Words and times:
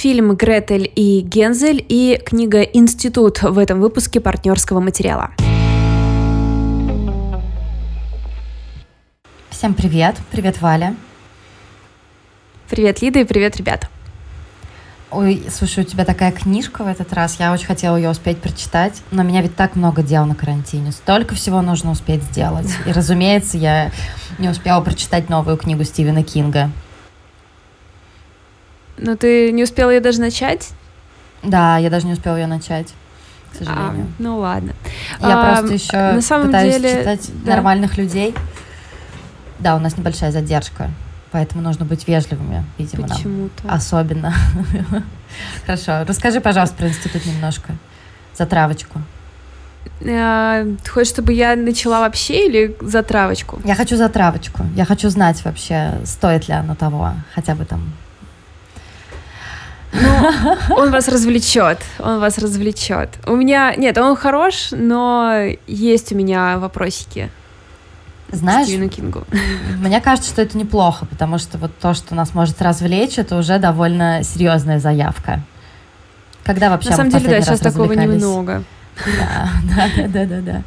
фильм 0.00 0.34
«Гретель 0.34 0.90
и 0.96 1.20
Гензель» 1.20 1.84
и 1.86 2.18
книга 2.24 2.62
«Институт» 2.62 3.42
в 3.42 3.58
этом 3.58 3.82
выпуске 3.82 4.18
партнерского 4.18 4.80
материала. 4.80 5.30
Всем 9.50 9.74
привет. 9.74 10.16
Привет, 10.30 10.62
Валя. 10.62 10.96
Привет, 12.70 13.02
Лида, 13.02 13.18
и 13.18 13.24
привет, 13.24 13.58
ребята. 13.58 13.88
Ой, 15.10 15.42
слушай, 15.50 15.84
у 15.84 15.86
тебя 15.86 16.06
такая 16.06 16.32
книжка 16.32 16.82
в 16.82 16.86
этот 16.86 17.12
раз. 17.12 17.38
Я 17.38 17.52
очень 17.52 17.66
хотела 17.66 17.96
ее 17.96 18.08
успеть 18.08 18.38
прочитать, 18.38 19.02
но 19.10 19.22
меня 19.22 19.42
ведь 19.42 19.54
так 19.54 19.76
много 19.76 20.02
дел 20.02 20.24
на 20.24 20.34
карантине. 20.34 20.92
Столько 20.92 21.34
всего 21.34 21.60
нужно 21.60 21.90
успеть 21.90 22.22
сделать. 22.22 22.70
И, 22.86 22.92
разумеется, 22.92 23.58
я 23.58 23.92
не 24.38 24.48
успела 24.48 24.80
прочитать 24.80 25.28
новую 25.28 25.58
книгу 25.58 25.84
Стивена 25.84 26.22
Кинга. 26.22 26.70
Ну, 29.00 29.16
ты 29.16 29.50
не 29.52 29.62
успела 29.62 29.90
ее 29.90 30.00
даже 30.00 30.20
начать? 30.20 30.70
Да, 31.42 31.78
я 31.78 31.88
даже 31.88 32.06
не 32.06 32.12
успела 32.12 32.36
ее 32.36 32.46
начать, 32.46 32.88
к 33.52 33.56
сожалению. 33.56 34.06
А, 34.06 34.22
ну 34.22 34.38
ладно. 34.38 34.74
Я 35.20 35.40
а, 35.40 35.56
просто 35.56 35.74
еще 35.74 36.12
на 36.12 36.20
самом 36.20 36.46
пытаюсь 36.46 36.74
деле... 36.74 36.90
читать 36.90 37.30
да. 37.44 37.56
нормальных 37.56 37.96
людей. 37.96 38.34
Да, 39.58 39.76
у 39.76 39.78
нас 39.78 39.96
небольшая 39.96 40.32
задержка. 40.32 40.90
Поэтому 41.32 41.62
нужно 41.62 41.84
быть 41.84 42.06
вежливыми, 42.08 42.64
видимо, 42.76 43.08
Почему-то. 43.08 43.66
нам. 43.66 43.76
Особенно. 43.76 44.34
Хорошо. 45.64 46.04
Расскажи, 46.06 46.40
пожалуйста, 46.40 46.76
про 46.76 46.88
институт 46.88 47.24
немножко. 47.24 47.74
За 48.36 48.46
травочку. 48.46 49.00
А, 50.06 50.64
ты 50.82 50.90
хочешь, 50.90 51.12
чтобы 51.12 51.32
я 51.32 51.56
начала 51.56 52.00
вообще 52.00 52.48
или 52.48 52.76
за 52.80 53.02
травочку? 53.02 53.60
Я 53.64 53.76
хочу 53.76 53.96
за 53.96 54.08
травочку. 54.08 54.64
Я 54.74 54.84
хочу 54.84 55.08
знать 55.08 55.42
вообще, 55.44 56.00
стоит 56.04 56.48
ли 56.48 56.54
оно 56.54 56.74
того, 56.74 57.12
хотя 57.34 57.54
бы 57.54 57.64
там. 57.64 57.92
Ну, 59.92 60.56
он 60.76 60.90
вас 60.90 61.08
развлечет, 61.08 61.80
он 61.98 62.20
вас 62.20 62.38
развлечет. 62.38 63.10
У 63.26 63.34
меня, 63.34 63.74
нет, 63.76 63.98
он 63.98 64.16
хорош, 64.16 64.68
но 64.70 65.32
есть 65.66 66.12
у 66.12 66.16
меня 66.16 66.58
вопросики. 66.58 67.30
Знаешь, 68.32 68.68
Стивену 68.68 68.88
Кингу. 68.88 69.24
Мне 69.78 70.00
кажется, 70.00 70.30
что 70.30 70.42
это 70.42 70.56
неплохо, 70.56 71.06
потому 71.06 71.38
что 71.38 71.58
вот 71.58 71.72
то, 71.78 71.94
что 71.94 72.14
нас 72.14 72.34
может 72.34 72.62
развлечь, 72.62 73.18
это 73.18 73.36
уже 73.36 73.58
довольно 73.58 74.22
серьезная 74.22 74.78
заявка. 74.78 75.40
Когда 76.44 76.70
вообще 76.70 76.90
На 76.90 76.96
самом 76.96 77.10
деле, 77.10 77.28
да, 77.28 77.42
сейчас 77.42 77.60
такого 77.60 77.92
немного. 77.92 78.62
Да, 79.06 79.48
да, 79.64 80.08
да, 80.08 80.26
да, 80.26 80.40
да. 80.40 80.62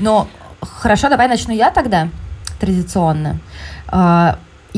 Ну, 0.00 0.26
хорошо, 0.60 1.08
давай 1.08 1.28
начну 1.28 1.54
я 1.54 1.70
тогда, 1.70 2.08
традиционно. 2.58 3.38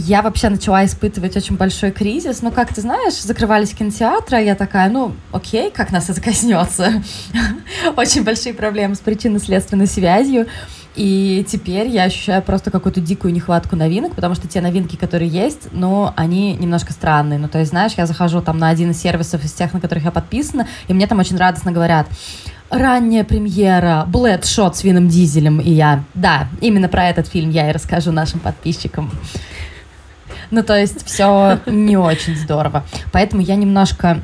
Я 0.00 0.22
вообще 0.22 0.48
начала 0.48 0.84
испытывать 0.84 1.36
очень 1.36 1.56
большой 1.56 1.90
кризис. 1.90 2.40
Ну, 2.40 2.52
как 2.52 2.72
ты 2.72 2.80
знаешь, 2.82 3.14
закрывались 3.14 3.74
кинотеатры, 3.74 4.36
а 4.36 4.40
я 4.40 4.54
такая, 4.54 4.88
ну, 4.88 5.16
окей, 5.32 5.72
как 5.72 5.90
нас 5.90 6.08
это 6.08 6.20
коснется? 6.20 7.02
Очень 7.96 8.22
большие 8.22 8.54
проблемы 8.54 8.94
с 8.94 9.00
причинно-следственной 9.00 9.88
связью. 9.88 10.46
И 10.94 11.44
теперь 11.48 11.88
я 11.88 12.04
ощущаю 12.04 12.42
просто 12.42 12.70
какую-то 12.70 13.00
дикую 13.00 13.34
нехватку 13.34 13.74
новинок, 13.74 14.14
потому 14.14 14.36
что 14.36 14.46
те 14.46 14.60
новинки, 14.60 14.94
которые 14.94 15.28
есть, 15.28 15.68
ну, 15.72 16.12
они 16.14 16.54
немножко 16.54 16.92
странные. 16.92 17.40
Ну, 17.40 17.48
то 17.48 17.58
есть, 17.58 17.70
знаешь, 17.70 17.94
я 17.96 18.06
захожу 18.06 18.40
там 18.40 18.58
на 18.58 18.68
один 18.68 18.92
из 18.92 19.00
сервисов 19.00 19.44
из 19.44 19.52
тех, 19.52 19.72
на 19.72 19.80
которых 19.80 20.04
я 20.04 20.12
подписана, 20.12 20.68
и 20.86 20.94
мне 20.94 21.08
там 21.08 21.18
очень 21.18 21.36
радостно 21.36 21.72
говорят, 21.72 22.06
ранняя 22.70 23.24
премьера, 23.24 24.04
Блэдшот 24.06 24.76
с 24.76 24.84
Вином 24.84 25.08
Дизелем, 25.08 25.60
и 25.60 25.70
я, 25.70 26.04
да, 26.14 26.48
именно 26.60 26.88
про 26.88 27.08
этот 27.08 27.26
фильм 27.26 27.50
я 27.50 27.68
и 27.68 27.72
расскажу 27.72 28.12
нашим 28.12 28.38
подписчикам. 28.38 29.10
Ну, 30.50 30.62
то 30.62 30.78
есть, 30.78 31.06
все 31.06 31.60
не 31.66 31.96
очень 31.96 32.36
здорово. 32.36 32.84
Поэтому 33.12 33.42
я 33.42 33.56
немножко 33.56 34.20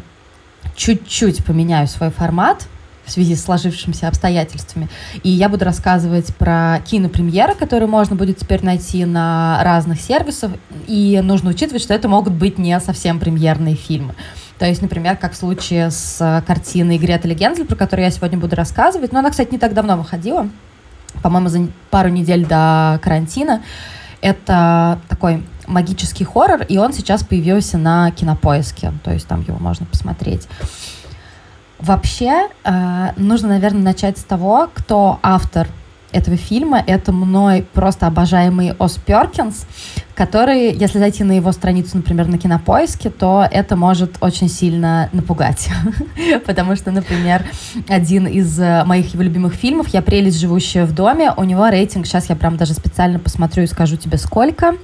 чуть-чуть 0.76 1.44
поменяю 1.44 1.86
свой 1.86 2.10
формат, 2.10 2.66
в 3.04 3.10
связи 3.10 3.36
с 3.36 3.44
сложившимися 3.44 4.08
обстоятельствами. 4.08 4.88
И 5.22 5.28
я 5.28 5.48
буду 5.48 5.64
рассказывать 5.64 6.34
про 6.36 6.80
кинопремьеры, 6.86 7.54
которые 7.54 7.86
можно 7.86 8.16
будет 8.16 8.38
теперь 8.38 8.64
найти 8.64 9.04
на 9.04 9.60
разных 9.62 10.00
сервисах. 10.00 10.52
И 10.86 11.20
нужно 11.22 11.50
учитывать, 11.50 11.82
что 11.82 11.92
это 11.92 12.08
могут 12.08 12.32
быть 12.32 12.56
не 12.56 12.78
совсем 12.80 13.20
премьерные 13.20 13.74
фильмы. 13.74 14.14
То 14.58 14.64
есть, 14.66 14.80
например, 14.80 15.16
как 15.16 15.32
в 15.32 15.36
случае 15.36 15.90
с 15.90 16.42
картиной 16.46 16.96
Гретель 16.96 17.34
Гензель, 17.34 17.66
про 17.66 17.76
которую 17.76 18.06
я 18.06 18.10
сегодня 18.10 18.38
буду 18.38 18.56
рассказывать. 18.56 19.12
Но 19.12 19.18
она, 19.18 19.30
кстати, 19.30 19.52
не 19.52 19.58
так 19.58 19.74
давно 19.74 19.98
выходила. 19.98 20.48
По-моему, 21.22 21.48
за 21.48 21.68
пару 21.90 22.08
недель 22.08 22.46
до 22.46 22.98
карантина. 23.02 23.62
Это 24.22 24.98
такой 25.08 25.42
магический 25.66 26.24
хоррор, 26.24 26.62
и 26.62 26.78
он 26.78 26.92
сейчас 26.92 27.22
появился 27.24 27.78
на 27.78 28.10
кинопоиске. 28.10 28.92
То 29.02 29.12
есть 29.12 29.26
там 29.26 29.42
его 29.42 29.58
можно 29.58 29.86
посмотреть. 29.86 30.48
Вообще, 31.78 32.48
э, 32.64 33.08
нужно, 33.16 33.48
наверное, 33.48 33.82
начать 33.82 34.18
с 34.18 34.24
того, 34.24 34.70
кто 34.74 35.18
автор 35.22 35.68
этого 36.14 36.36
фильма. 36.36 36.82
Это 36.86 37.12
мной 37.12 37.66
просто 37.72 38.06
обожаемый 38.06 38.74
Ос 38.78 38.98
Перкинс, 39.04 39.66
который, 40.14 40.72
если 40.72 40.98
зайти 40.98 41.24
на 41.24 41.32
его 41.32 41.50
страницу, 41.52 41.96
например, 41.96 42.28
на 42.28 42.38
Кинопоиске, 42.38 43.10
то 43.10 43.46
это 43.50 43.76
может 43.76 44.16
очень 44.20 44.48
сильно 44.48 45.08
напугать. 45.12 45.68
Потому 46.46 46.76
что, 46.76 46.90
например, 46.92 47.44
один 47.88 48.26
из 48.26 48.58
э, 48.58 48.84
моих 48.84 49.12
его 49.12 49.22
любимых 49.24 49.54
фильмов 49.54 49.88
«Я 49.88 50.02
прелесть, 50.02 50.40
живущая 50.40 50.86
в 50.86 50.94
доме», 50.94 51.32
у 51.36 51.44
него 51.44 51.68
рейтинг, 51.68 52.06
сейчас 52.06 52.28
я 52.28 52.36
прям 52.36 52.56
даже 52.56 52.74
специально 52.74 53.18
посмотрю 53.18 53.64
и 53.64 53.66
скажу 53.66 53.96
тебе 53.96 54.16
сколько. 54.18 54.76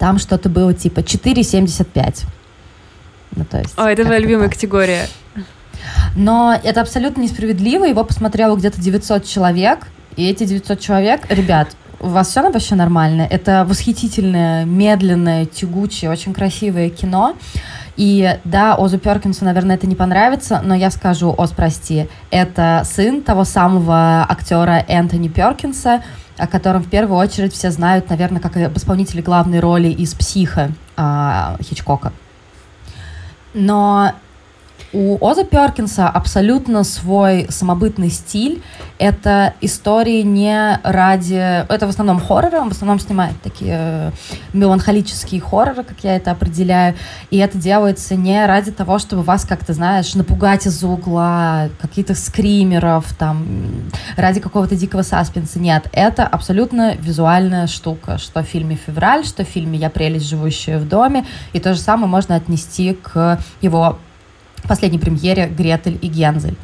Там 0.00 0.18
что-то 0.18 0.48
было 0.48 0.72
типа 0.72 1.00
4,75. 1.00 2.24
Ну, 3.36 3.44
то 3.44 3.58
есть, 3.58 3.74
О, 3.76 3.86
это 3.86 4.04
моя 4.04 4.18
любимая 4.18 4.48
так. 4.48 4.54
категория. 4.54 5.06
Но 6.16 6.58
это 6.64 6.80
абсолютно 6.80 7.20
несправедливо. 7.20 7.84
Его 7.84 8.02
посмотрело 8.02 8.56
где-то 8.56 8.80
900 8.80 9.26
человек. 9.26 9.88
И 10.16 10.26
эти 10.26 10.44
900 10.44 10.80
человек, 10.80 11.26
ребят, 11.28 11.76
у 12.00 12.08
вас 12.08 12.28
все 12.28 12.40
вообще 12.42 12.76
нормально? 12.76 13.28
Это 13.30 13.66
восхитительное, 13.68 14.64
медленное, 14.64 15.44
тягучее, 15.44 16.10
очень 16.10 16.32
красивое 16.32 16.88
кино. 16.88 17.36
И 17.98 18.38
да, 18.44 18.76
Озу 18.76 18.98
Перкинсу, 18.98 19.44
наверное, 19.44 19.76
это 19.76 19.86
не 19.86 19.96
понравится, 19.96 20.62
но 20.64 20.74
я 20.74 20.90
скажу, 20.90 21.34
Оз, 21.36 21.50
прости, 21.50 22.08
это 22.30 22.82
сын 22.86 23.20
того 23.20 23.44
самого 23.44 24.24
актера 24.26 24.82
Энтони 24.88 25.28
Перкинса, 25.28 26.02
о 26.40 26.46
котором 26.46 26.82
в 26.82 26.88
первую 26.88 27.18
очередь 27.18 27.52
все 27.52 27.70
знают, 27.70 28.08
наверное, 28.08 28.40
как 28.40 28.56
об 28.56 28.76
исполнителе 28.76 29.22
главной 29.22 29.60
роли 29.60 29.88
из 29.88 30.14
«Психа» 30.14 30.70
а, 30.96 31.56
Хичкока. 31.62 32.12
Но 33.52 34.12
у 34.92 35.24
Оза 35.24 35.44
Перкинса 35.44 36.08
абсолютно 36.08 36.84
свой 36.84 37.46
самобытный 37.48 38.10
стиль. 38.10 38.62
Это 38.98 39.54
истории 39.60 40.22
не 40.22 40.78
ради... 40.82 41.34
Это 41.34 41.86
в 41.86 41.90
основном 41.90 42.20
хорроры, 42.20 42.58
он 42.58 42.68
в 42.68 42.72
основном 42.72 43.00
снимает 43.00 43.40
такие 43.40 43.76
э, 43.78 44.10
меланхолические 44.52 45.40
хорроры, 45.40 45.84
как 45.84 45.96
я 46.02 46.16
это 46.16 46.32
определяю. 46.32 46.96
И 47.30 47.38
это 47.38 47.56
делается 47.56 48.14
не 48.14 48.44
ради 48.44 48.72
того, 48.72 48.98
чтобы 48.98 49.22
вас 49.22 49.44
как-то, 49.44 49.72
знаешь, 49.72 50.14
напугать 50.14 50.66
из-за 50.66 50.86
угла, 50.88 51.68
каких-то 51.80 52.14
скримеров, 52.14 53.12
там, 53.14 53.46
ради 54.16 54.40
какого-то 54.40 54.76
дикого 54.76 55.02
саспенса. 55.02 55.60
Нет, 55.60 55.88
это 55.92 56.26
абсолютно 56.26 56.94
визуальная 56.96 57.68
штука, 57.68 58.18
что 58.18 58.42
в 58.42 58.46
фильме 58.46 58.76
«Февраль», 58.76 59.24
что 59.24 59.44
в 59.44 59.48
фильме 59.48 59.78
«Я 59.78 59.88
прелесть, 59.88 60.28
живущая 60.28 60.78
в 60.78 60.86
доме». 60.86 61.24
И 61.52 61.60
то 61.60 61.74
же 61.74 61.80
самое 61.80 62.08
можно 62.08 62.34
отнести 62.34 62.92
к 62.94 63.38
его 63.62 63.98
последней 64.68 64.98
премьере 64.98 65.46
«Гретель 65.46 65.98
и 66.00 66.08
Гензель». 66.08 66.56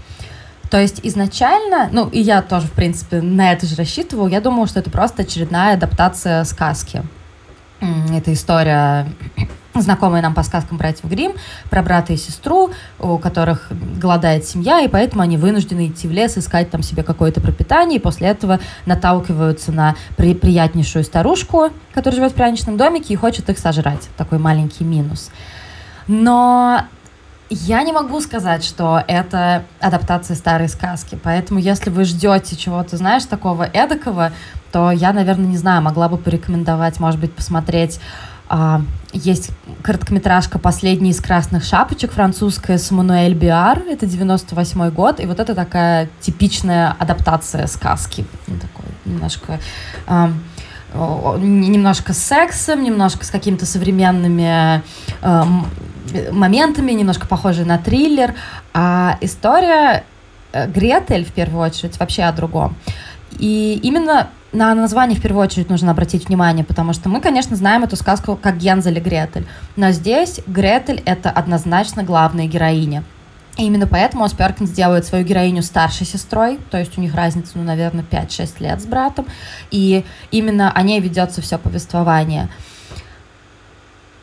То 0.71 0.81
есть 0.81 1.01
изначально, 1.05 1.89
ну 1.93 2.09
и 2.09 2.21
я 2.21 2.43
тоже, 2.43 2.67
в 2.67 2.73
принципе, 2.73 3.21
на 3.21 3.53
это 3.53 3.67
же 3.67 3.77
рассчитывала, 3.77 4.27
я 4.29 4.41
думала, 4.41 4.67
что 4.67 4.81
это 4.81 4.91
просто 4.91 5.23
очередная 5.23 5.75
адаптация 5.75 6.45
сказки. 6.45 7.03
Это 7.81 8.33
история 8.33 9.07
знакомая 9.75 10.23
нам 10.23 10.35
по 10.35 10.43
сказкам 10.43 10.79
братьев 10.79 11.05
Грим 11.05 11.33
про 11.71 11.83
брата 11.83 12.15
и 12.15 12.17
сестру, 12.17 12.71
у 12.99 13.19
которых 13.19 13.69
голодает 13.71 14.47
семья, 14.47 14.81
и 14.81 14.89
поэтому 14.89 15.23
они 15.23 15.37
вынуждены 15.37 15.89
идти 15.89 16.09
в 16.09 16.13
лес, 16.13 16.37
искать 16.39 16.71
там 16.71 16.83
себе 16.83 17.03
какое-то 17.03 17.41
пропитание, 17.41 17.99
и 17.99 18.03
после 18.03 18.29
этого 18.29 18.59
наталкиваются 18.87 19.73
на 19.73 19.95
при 20.17 20.35
приятнейшую 20.35 21.05
старушку, 21.05 21.71
которая 21.93 22.21
живет 22.21 22.33
в 22.33 22.35
пряничном 22.35 22.77
домике 22.77 23.15
и 23.15 23.17
хочет 23.17 23.49
их 23.51 23.59
сожрать. 23.59 24.09
Такой 24.17 24.39
маленький 24.39 24.85
минус. 24.85 25.31
Но 26.09 26.85
я 27.51 27.83
не 27.83 27.93
могу 27.93 28.21
сказать, 28.21 28.65
что 28.65 29.03
это 29.07 29.65
адаптация 29.81 30.37
старой 30.37 30.69
сказки, 30.69 31.19
поэтому 31.23 31.61
если 31.61 31.91
вы 31.91 32.05
ждете 32.05 32.57
чего-то, 32.57 32.97
знаешь, 32.97 33.25
такого 33.25 33.63
эдакого, 33.65 34.33
то 34.73 34.91
я, 34.91 35.13
наверное, 35.13 35.47
не 35.47 35.57
знаю, 35.57 35.83
могла 35.83 36.09
бы 36.09 36.17
порекомендовать, 36.17 36.99
может 36.99 37.21
быть, 37.21 37.33
посмотреть 37.33 38.01
а, 38.49 38.83
есть 39.13 39.51
короткометражка 39.83 40.59
«Последний 40.59 41.11
из 41.11 41.21
красных 41.21 41.65
шапочек», 41.65 42.13
французская 42.13 42.79
с 42.79 42.91
Мануэль 42.91 43.35
Биар, 43.35 43.83
это 43.89 44.07
98 44.07 44.91
год, 44.91 45.21
и 45.21 45.27
вот 45.27 45.41
это 45.41 45.55
такая 45.55 46.09
типичная 46.21 46.95
адаптация 46.99 47.67
сказки, 47.67 48.25
такой 48.47 48.91
немножко... 49.05 49.61
А, 50.07 50.31
немножко 51.39 52.15
с 52.15 52.19
сексом, 52.19 52.83
немножко 52.83 53.25
с 53.27 53.31
какими-то 53.31 53.67
современными 53.67 54.83
э, 55.21 55.43
моментами, 56.33 56.93
немножко 56.93 57.27
похожий 57.27 57.65
на 57.65 57.79
триллер. 57.79 58.35
А 58.75 59.19
история 59.21 60.05
э, 60.53 60.69
Гретель, 60.69 61.25
в 61.25 61.33
первую 61.33 61.63
очередь, 61.63 61.99
вообще 61.99 62.25
о 62.25 62.33
другом. 62.33 62.75
И 63.39 63.79
именно 63.83 64.29
на 64.53 64.75
название 64.75 65.19
в 65.19 65.23
первую 65.23 65.45
очередь 65.45 65.69
нужно 65.69 65.91
обратить 65.91 66.29
внимание, 66.29 66.65
потому 66.65 66.93
что 66.93 67.09
мы, 67.09 67.21
конечно, 67.21 67.57
знаем 67.57 67.85
эту 67.85 67.97
сказку 67.97 68.39
как 68.41 68.57
Гензель 68.57 68.99
и 68.99 69.01
Гретель, 69.01 69.47
но 69.77 69.91
здесь 69.91 70.41
Гретель— 70.47 71.03
это 71.05 71.31
однозначно 71.31 72.03
главная 72.03 72.47
героиня. 72.47 73.05
И 73.57 73.65
именно 73.65 73.87
поэтому 73.87 74.25
Ос 74.25 74.33
Перкинс 74.33 74.71
делает 74.71 75.07
свою 75.07 75.25
героиню 75.25 75.63
старшей 75.63 76.07
сестрой, 76.07 76.59
то 76.71 76.79
есть 76.79 76.97
у 76.99 77.01
них 77.01 77.15
разница, 77.15 77.53
ну, 77.55 77.63
наверное, 77.65 78.05
5-6 78.05 78.57
лет 78.61 78.81
с 78.81 78.87
братом, 78.87 79.27
и 79.71 80.05
именно 80.31 80.71
о 80.73 80.83
ней 80.83 81.01
ведется 81.01 81.41
все 81.41 81.59
повествование. 81.59 82.49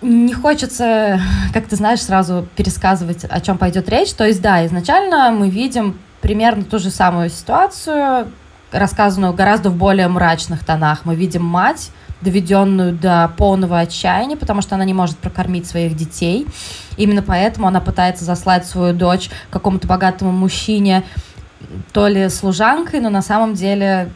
Не 0.03 0.33
хочется, 0.33 1.21
как 1.53 1.67
ты 1.67 1.77
знаешь, 1.77 2.01
сразу 2.01 2.45
пересказывать, 2.57 3.23
о 3.23 3.39
чем 3.39 3.57
пойдет 3.57 3.87
речь. 3.87 4.11
То 4.11 4.27
есть, 4.27 4.41
да, 4.41 4.65
изначально 4.65 5.31
мы 5.31 5.49
видим 5.49 5.97
примерно 6.19 6.65
ту 6.65 6.77
же 6.77 6.89
самую 6.89 7.29
ситуацию, 7.29 8.27
рассказанную 8.73 9.33
гораздо 9.33 9.69
в 9.69 9.77
более 9.77 10.09
мрачных 10.09 10.65
тонах. 10.65 11.05
Мы 11.05 11.15
видим 11.15 11.45
мать, 11.45 11.89
доведенную 12.19 12.91
до 12.91 13.31
полного 13.37 13.79
отчаяния, 13.79 14.35
потому 14.35 14.61
что 14.61 14.75
она 14.75 14.83
не 14.83 14.93
может 14.93 15.17
прокормить 15.17 15.67
своих 15.67 15.95
детей. 15.95 16.47
Именно 16.97 17.21
поэтому 17.21 17.67
она 17.67 17.79
пытается 17.79 18.25
заслать 18.25 18.65
свою 18.65 18.93
дочь 18.93 19.29
какому-то 19.51 19.87
богатому 19.87 20.33
мужчине, 20.33 21.03
то 21.93 22.09
ли 22.09 22.27
служанкой, 22.27 22.99
но 22.99 23.09
на 23.09 23.21
самом 23.21 23.53
деле, 23.53 24.09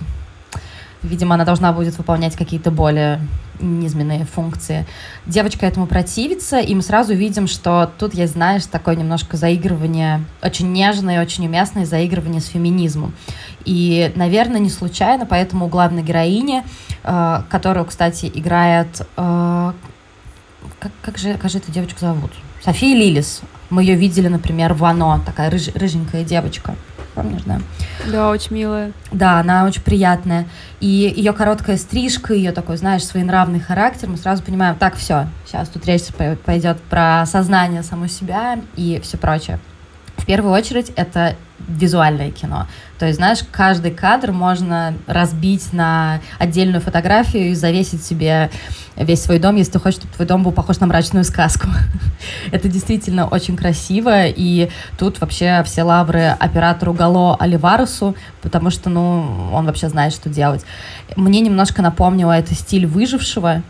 видимо, 1.01 1.35
она 1.35 1.45
должна 1.45 1.71
будет 1.71 1.97
выполнять 1.97 2.35
какие-то 2.35 2.71
более 2.71 3.21
низменные 3.59 4.25
функции. 4.25 4.85
Девочка 5.25 5.65
этому 5.65 5.87
противится, 5.87 6.59
и 6.59 6.73
мы 6.75 6.81
сразу 6.81 7.13
видим, 7.13 7.47
что 7.47 7.91
тут 7.97 8.13
есть, 8.13 8.33
знаешь, 8.33 8.65
такое 8.65 8.95
немножко 8.95 9.37
заигрывание, 9.37 10.23
очень 10.41 10.71
нежное, 10.71 11.21
очень 11.21 11.45
уместное 11.47 11.85
заигрывание 11.85 12.41
с 12.41 12.47
феминизмом. 12.47 13.13
И, 13.65 14.11
наверное, 14.15 14.59
не 14.59 14.69
случайно, 14.69 15.25
поэтому 15.25 15.65
у 15.65 15.69
главной 15.69 16.03
героини, 16.03 16.63
э, 17.03 17.41
которую, 17.49 17.85
кстати, 17.85 18.31
играет... 18.33 19.01
Э, 19.17 19.73
как, 20.79 20.91
как, 21.01 21.17
же, 21.17 21.33
как 21.35 21.49
же 21.49 21.57
эту 21.59 21.71
девочку 21.71 21.99
зовут? 21.99 22.31
София 22.63 22.95
Лилис. 22.95 23.41
Мы 23.69 23.83
ее 23.83 23.95
видели, 23.95 24.27
например, 24.27 24.73
в 24.73 24.83
«Оно», 24.85 25.21
такая 25.25 25.49
рыж, 25.49 25.69
рыженькая 25.73 26.23
девочка. 26.23 26.75
Помнишь, 27.17 27.41
да? 27.47 27.59
Да, 28.11 28.29
очень 28.29 28.55
милая. 28.55 28.91
Да, 29.11 29.39
она 29.39 29.65
очень 29.65 29.81
приятная. 29.81 30.45
И 30.79 30.85
ее 30.85 31.33
короткая 31.33 31.77
стрижка, 31.77 32.35
ее 32.35 32.51
такой, 32.51 32.77
знаешь, 32.77 33.03
своенравный 33.03 33.59
характер, 33.59 34.07
мы 34.07 34.17
сразу 34.17 34.43
понимаем, 34.43 34.75
так, 34.75 34.95
все, 34.95 35.25
сейчас 35.47 35.67
тут 35.69 35.83
речь 35.87 36.03
пойдет 36.45 36.79
про 36.91 37.25
сознание 37.25 37.81
саму 37.81 38.07
себя 38.07 38.59
и 38.75 38.99
все 39.01 39.17
прочее. 39.17 39.59
Первую 40.27 40.53
очередь, 40.53 40.91
это 40.97 41.37
визуальное 41.69 42.31
кино. 42.31 42.67
То 42.99 43.05
есть, 43.05 43.17
знаешь, 43.17 43.39
каждый 43.49 43.91
кадр 43.91 44.33
можно 44.33 44.93
разбить 45.07 45.71
на 45.71 46.19
отдельную 46.37 46.81
фотографию 46.81 47.51
и 47.51 47.55
завесить 47.55 48.03
себе 48.03 48.51
весь 48.97 49.23
свой 49.23 49.39
дом, 49.39 49.55
если 49.55 49.71
ты 49.71 49.79
хочешь, 49.79 49.99
чтобы 49.99 50.13
твой 50.13 50.27
дом 50.27 50.43
был 50.43 50.51
похож 50.51 50.79
на 50.81 50.87
мрачную 50.87 51.23
сказку. 51.23 51.67
Это 52.51 52.67
действительно 52.67 53.25
очень 53.25 53.55
красиво, 53.55 54.25
и 54.27 54.69
тут 54.97 55.21
вообще 55.21 55.63
все 55.65 55.83
лавры 55.83 56.35
оператору 56.39 56.91
Гало 56.91 57.37
Оливарусу, 57.37 58.15
потому 58.41 58.69
что, 58.69 58.89
ну, 58.89 59.49
он 59.53 59.65
вообще 59.65 59.87
знает, 59.87 60.11
что 60.11 60.29
делать. 60.29 60.65
Мне 61.15 61.39
немножко 61.39 61.81
напомнило 61.81 62.33
это 62.33 62.53
стиль 62.53 62.85
выжившего, 62.85 63.63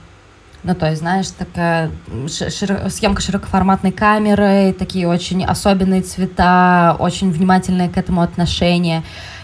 ну, 0.63 0.75
то 0.75 0.87
есть, 0.89 1.01
знаешь, 1.01 1.27
такая 1.29 1.91
широ- 2.27 2.89
съемка 2.89 3.21
широкоформатной 3.21 3.91
камерой, 3.91 4.73
такие 4.73 5.07
очень 5.07 5.45
особенные 5.45 6.01
цвета, 6.01 6.95
очень 6.99 7.31
внимательное 7.31 7.89
к 7.89 7.97
этому 7.97 8.21
отношение. 8.21 9.03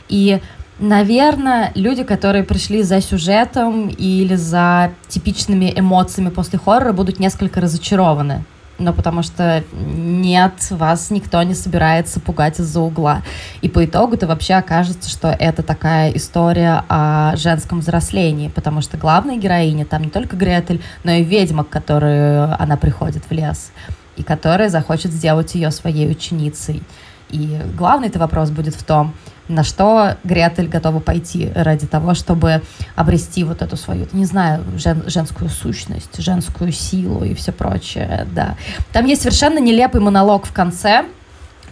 И, 0.10 0.42
наверное, 0.80 1.72
люди, 1.76 2.04
которые 2.04 2.44
пришли 2.44 2.84
за 2.84 3.02
сюжетом 3.02 3.88
или 3.90 4.36
за 4.36 4.92
типичными 5.08 5.72
эмоциями 5.76 6.30
после 6.30 6.60
хоррора, 6.60 6.94
будут 6.94 7.20
несколько 7.20 7.62
разочарованы 7.62 8.44
но 8.80 8.94
потому 8.94 9.24
что 9.24 9.64
нет, 9.72 10.54
вас 10.72 11.10
никто 11.12 11.42
не 11.44 11.54
собирается 11.54 12.20
пугать 12.20 12.60
из-за 12.60 12.80
угла. 12.80 13.22
И 13.62 13.70
по 13.70 13.86
итогу-то 13.86 14.28
вообще 14.28 14.56
окажется, 14.56 15.10
что 15.10 15.30
это 15.30 15.64
такая 15.64 16.12
история 16.12 16.84
о 16.90 17.36
женском 17.36 17.80
взрослении, 17.80 18.50
потому 18.50 18.82
что 18.82 18.98
главная 18.98 19.38
героиня 19.38 19.86
там 19.86 20.04
не 20.04 20.10
только 20.10 20.36
Гретель, 20.36 20.82
но 21.04 21.12
и 21.12 21.24
ведьма, 21.24 21.64
к 21.64 21.70
которой 21.70 22.54
она 22.56 22.78
приходит 22.78 23.24
в 23.30 23.32
лес, 23.32 23.72
и 24.18 24.24
которая 24.24 24.70
захочет 24.70 25.12
сделать 25.12 25.56
ее 25.56 25.72
своей 25.72 26.10
ученицей. 26.10 26.84
И 27.30 27.60
главный-то 27.76 28.20
вопрос 28.20 28.52
будет 28.52 28.76
в 28.76 28.84
том, 28.84 29.14
на 29.54 29.64
что 29.64 30.18
Гретель 30.24 30.68
готова 30.68 31.00
пойти 31.00 31.52
ради 31.56 31.88
того, 31.88 32.14
чтобы 32.14 32.62
обрести 32.96 33.44
вот 33.44 33.62
эту 33.62 33.78
свою, 33.78 34.08
не 34.12 34.26
знаю, 34.26 34.64
жен, 34.78 35.04
женскую 35.08 35.50
сущность, 35.50 36.22
женскую 36.22 36.72
силу 36.72 37.24
и 37.24 37.34
все 37.34 37.52
прочее, 37.52 38.28
да. 38.34 38.56
Там 38.92 39.06
есть 39.06 39.22
совершенно 39.22 39.60
нелепый 39.60 40.02
монолог 40.02 40.46
в 40.46 40.54
конце, 40.54 41.06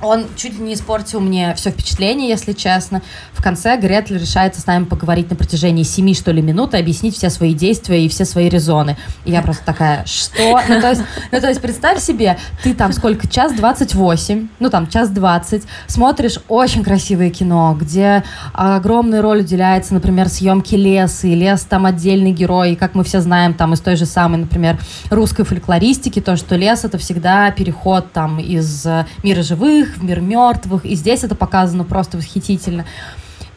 он 0.01 0.25
чуть 0.35 0.59
не 0.59 0.73
испортил 0.73 1.19
мне 1.19 1.53
все 1.55 1.71
впечатление, 1.71 2.29
если 2.29 2.53
честно. 2.53 3.01
В 3.33 3.43
конце 3.43 3.77
Гретель 3.77 4.17
решается 4.17 4.61
с 4.61 4.65
нами 4.65 4.85
поговорить 4.85 5.29
на 5.29 5.35
протяжении 5.35 5.83
семи, 5.83 6.13
что 6.13 6.31
ли, 6.31 6.41
минут 6.41 6.73
и 6.73 6.77
объяснить 6.77 7.15
все 7.15 7.29
свои 7.29 7.53
действия 7.53 8.05
и 8.05 8.09
все 8.09 8.25
свои 8.25 8.49
резоны. 8.49 8.97
И 9.25 9.31
я 9.31 9.41
просто 9.41 9.63
такая, 9.65 10.05
что? 10.05 10.61
Ну, 10.67 10.81
то 10.81 10.89
есть, 10.89 11.01
ну, 11.31 11.39
то 11.39 11.47
есть 11.47 11.61
представь 11.61 12.01
себе, 12.01 12.37
ты 12.63 12.73
там 12.73 12.93
сколько, 12.93 13.27
час 13.27 13.53
двадцать 13.53 13.95
восемь, 13.95 14.47
ну, 14.59 14.69
там, 14.69 14.87
час 14.87 15.09
двадцать, 15.09 15.63
смотришь 15.87 16.39
очень 16.47 16.83
красивое 16.83 17.29
кино, 17.29 17.75
где 17.79 18.23
огромная 18.53 19.21
роль 19.21 19.41
уделяется, 19.41 19.93
например, 19.93 20.29
съемке 20.29 20.77
леса, 20.77 21.27
и 21.27 21.35
лес 21.35 21.65
там 21.69 21.85
отдельный 21.85 22.31
герой, 22.31 22.73
и, 22.73 22.75
как 22.75 22.95
мы 22.95 23.03
все 23.03 23.21
знаем, 23.21 23.53
там, 23.53 23.73
из 23.73 23.81
той 23.81 23.95
же 23.95 24.05
самой, 24.05 24.39
например, 24.39 24.79
русской 25.09 25.43
фольклористики, 25.43 26.21
то, 26.21 26.35
что 26.35 26.55
лес— 26.55 26.83
это 26.85 26.97
всегда 26.97 27.51
переход 27.51 28.11
там 28.11 28.39
из 28.39 28.85
мира 29.23 29.41
живых 29.41 29.90
в 29.97 30.03
мир 30.03 30.21
мертвых, 30.21 30.85
и 30.85 30.95
здесь 30.95 31.23
это 31.23 31.35
показано 31.35 31.83
просто 31.83 32.17
восхитительно. 32.17 32.85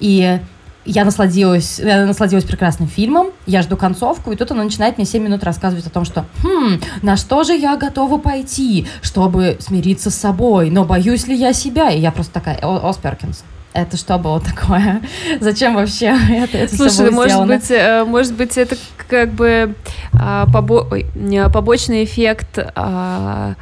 И 0.00 0.40
я 0.84 1.04
насладилась, 1.04 1.78
я 1.78 2.04
насладилась 2.04 2.44
прекрасным 2.44 2.88
фильмом, 2.88 3.28
я 3.46 3.62
жду 3.62 3.76
концовку, 3.76 4.32
и 4.32 4.36
тут 4.36 4.50
она 4.50 4.64
начинает 4.64 4.98
мне 4.98 5.06
7 5.06 5.22
минут 5.22 5.42
рассказывать 5.42 5.86
о 5.86 5.90
том, 5.90 6.04
что 6.04 6.26
«Хм, 6.42 6.81
на 7.02 7.16
что 7.16 7.42
же 7.42 7.54
я 7.54 7.76
готова 7.76 8.19
пойти, 8.19 8.86
чтобы 9.02 9.56
смириться 9.60 10.10
с 10.10 10.14
собой, 10.14 10.70
но 10.70 10.84
боюсь 10.84 11.26
ли 11.26 11.34
я 11.34 11.52
себя?» 11.52 11.90
И 11.90 12.00
я 12.00 12.12
просто 12.12 12.35
такая 12.35 12.59
«Ос 12.59 12.97
Перкинс, 12.99 13.44
это 13.73 13.97
что 13.97 14.18
было 14.18 14.40
такое? 14.40 15.02
Зачем 15.40 15.75
вообще 15.75 16.16
это, 16.30 16.59
это 16.59 16.76
Слушай, 16.76 16.90
все 16.90 17.04
было 17.04 17.14
может 17.14 17.30
сделано? 17.32 17.54
быть, 17.54 17.70
э, 17.70 18.04
может 18.04 18.35
быть, 18.35 18.59
это 18.59 18.76
как 19.09 19.32
бы 19.32 19.75
а, 20.12 20.47
побо... 20.52 20.87
Ой, 20.90 21.06
побочный 21.52 22.04
эффект 22.04 22.59
а, 22.75 23.54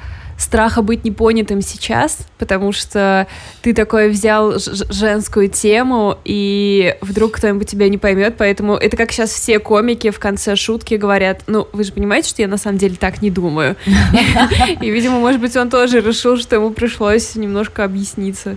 страха 0.43 0.83
быть 0.83 1.05
непонятым 1.05 1.63
сейчас, 1.63 2.27
потому 2.39 2.73
что 2.73 3.27
ты 3.63 3.73
такой 3.75 4.11
взял 4.11 4.55
женскую 4.59 5.49
тему, 5.49 6.19
и 6.25 6.97
вдруг 7.01 7.33
кто-нибудь 7.33 7.69
тебя 7.69 7.89
не 7.89 7.99
поймет, 7.99 8.35
поэтому 8.37 8.75
это 8.75 8.97
как 8.97 9.13
сейчас 9.13 9.31
все 9.31 9.59
комики 9.59 10.11
в 10.11 10.19
конце 10.19 10.57
шутки 10.57 10.95
говорят, 10.95 11.43
ну, 11.47 11.69
вы 11.73 11.85
же 11.85 11.93
понимаете, 11.93 12.29
что 12.29 12.43
я 12.43 12.49
на 12.49 12.59
самом 12.59 12.79
деле 12.79 12.97
так 12.97 13.23
не 13.23 13.31
думаю. 13.31 13.77
И, 14.81 14.91
видимо, 14.91 15.19
может 15.19 15.41
быть, 15.41 15.57
он 15.57 15.71
тоже 15.71 16.01
решил, 16.01 16.37
что 16.37 16.57
ему 16.57 16.71
пришлось 16.71 17.35
немножко 17.37 17.85
объясниться. 17.85 18.57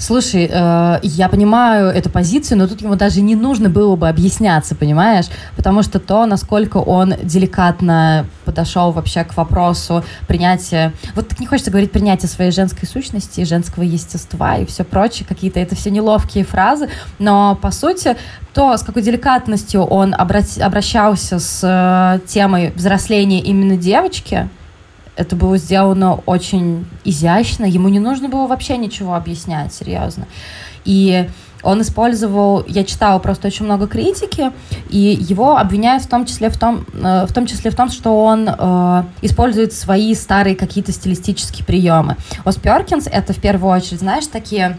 Слушай, 0.00 0.48
э, 0.50 1.00
я 1.02 1.28
понимаю 1.28 1.88
эту 1.88 2.08
позицию, 2.08 2.56
но 2.56 2.66
тут 2.66 2.80
ему 2.80 2.96
даже 2.96 3.20
не 3.20 3.36
нужно 3.36 3.68
было 3.68 3.96
бы 3.96 4.08
объясняться, 4.08 4.74
понимаешь? 4.74 5.26
Потому 5.56 5.82
что 5.82 6.00
то, 6.00 6.24
насколько 6.24 6.78
он 6.78 7.14
деликатно 7.22 8.24
подошел 8.46 8.92
вообще 8.92 9.24
к 9.24 9.36
вопросу 9.36 10.02
принятия... 10.26 10.94
Вот 11.14 11.28
так 11.28 11.38
не 11.38 11.46
хочется 11.46 11.70
говорить 11.70 11.92
принятие 11.92 12.30
своей 12.30 12.50
женской 12.50 12.88
сущности, 12.88 13.44
женского 13.44 13.82
естества 13.82 14.56
и 14.56 14.64
все 14.64 14.84
прочее, 14.84 15.26
какие-то 15.28 15.60
это 15.60 15.76
все 15.76 15.90
неловкие 15.90 16.44
фразы, 16.44 16.88
но, 17.18 17.58
по 17.60 17.70
сути, 17.70 18.16
то, 18.54 18.74
с 18.78 18.82
какой 18.82 19.02
деликатностью 19.02 19.82
он 19.82 20.14
обращался 20.14 21.38
с 21.38 21.60
э, 21.62 22.26
темой 22.26 22.72
взросления 22.74 23.40
именно 23.42 23.76
девочки, 23.76 24.48
это 25.16 25.36
было 25.36 25.56
сделано 25.58 26.14
очень 26.26 26.86
изящно, 27.04 27.64
ему 27.64 27.88
не 27.88 27.98
нужно 27.98 28.28
было 28.28 28.46
вообще 28.46 28.76
ничего 28.76 29.14
объяснять, 29.14 29.74
серьезно. 29.74 30.26
И 30.84 31.28
он 31.62 31.82
использовал, 31.82 32.64
я 32.66 32.84
читала 32.84 33.18
просто 33.18 33.48
очень 33.48 33.66
много 33.66 33.86
критики, 33.86 34.50
и 34.88 35.18
его 35.20 35.58
обвиняют 35.58 36.04
в 36.04 36.08
том 36.08 36.24
числе 36.24 36.48
в 36.48 36.58
том, 36.58 36.86
э, 36.94 37.26
в 37.26 37.32
том 37.32 37.46
числе 37.46 37.70
в 37.70 37.76
том, 37.76 37.90
что 37.90 38.24
он 38.24 38.48
э, 38.48 39.04
использует 39.22 39.72
свои 39.72 40.14
старые 40.14 40.56
какие-то 40.56 40.92
стилистические 40.92 41.66
приемы. 41.66 42.16
Ос 42.44 42.56
Перкинс 42.56 43.06
это 43.06 43.32
в 43.32 43.40
первую 43.40 43.72
очередь, 43.72 44.00
знаешь, 44.00 44.26
такие 44.26 44.78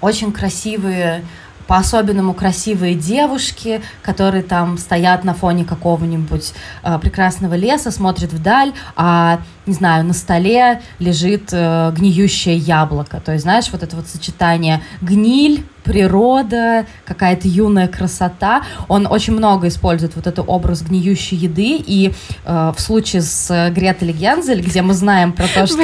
очень 0.00 0.32
красивые 0.32 1.24
по-особенному 1.66 2.34
красивые 2.34 2.94
девушки, 2.94 3.80
которые 4.02 4.42
там 4.42 4.78
стоят 4.78 5.24
на 5.24 5.34
фоне 5.34 5.64
какого-нибудь 5.64 6.54
э, 6.82 6.98
прекрасного 6.98 7.54
леса, 7.54 7.90
смотрят 7.90 8.32
вдаль, 8.32 8.72
а 8.96 9.40
не 9.66 9.74
знаю, 9.74 10.04
на 10.04 10.12
столе 10.12 10.82
лежит 10.98 11.50
э, 11.52 11.92
гниющее 11.96 12.56
яблоко. 12.56 13.20
То 13.20 13.32
есть, 13.32 13.44
знаешь, 13.44 13.66
вот 13.72 13.82
это 13.82 13.96
вот 13.96 14.06
сочетание 14.06 14.82
гниль, 15.00 15.64
природа, 15.84 16.86
какая-то 17.04 17.46
юная 17.46 17.86
красота. 17.86 18.62
Он 18.88 19.06
очень 19.06 19.34
много 19.34 19.68
использует 19.68 20.16
вот 20.16 20.26
этот 20.26 20.44
образ 20.48 20.82
гниющей 20.82 21.36
еды. 21.36 21.76
И 21.86 22.12
э, 22.44 22.72
в 22.74 22.80
случае 22.80 23.22
с 23.22 23.70
Гретель 23.70 24.12
Гензель, 24.12 24.62
где 24.62 24.82
мы 24.82 24.94
знаем 24.94 25.32
про 25.32 25.46
то, 25.46 25.66
что... 25.66 25.82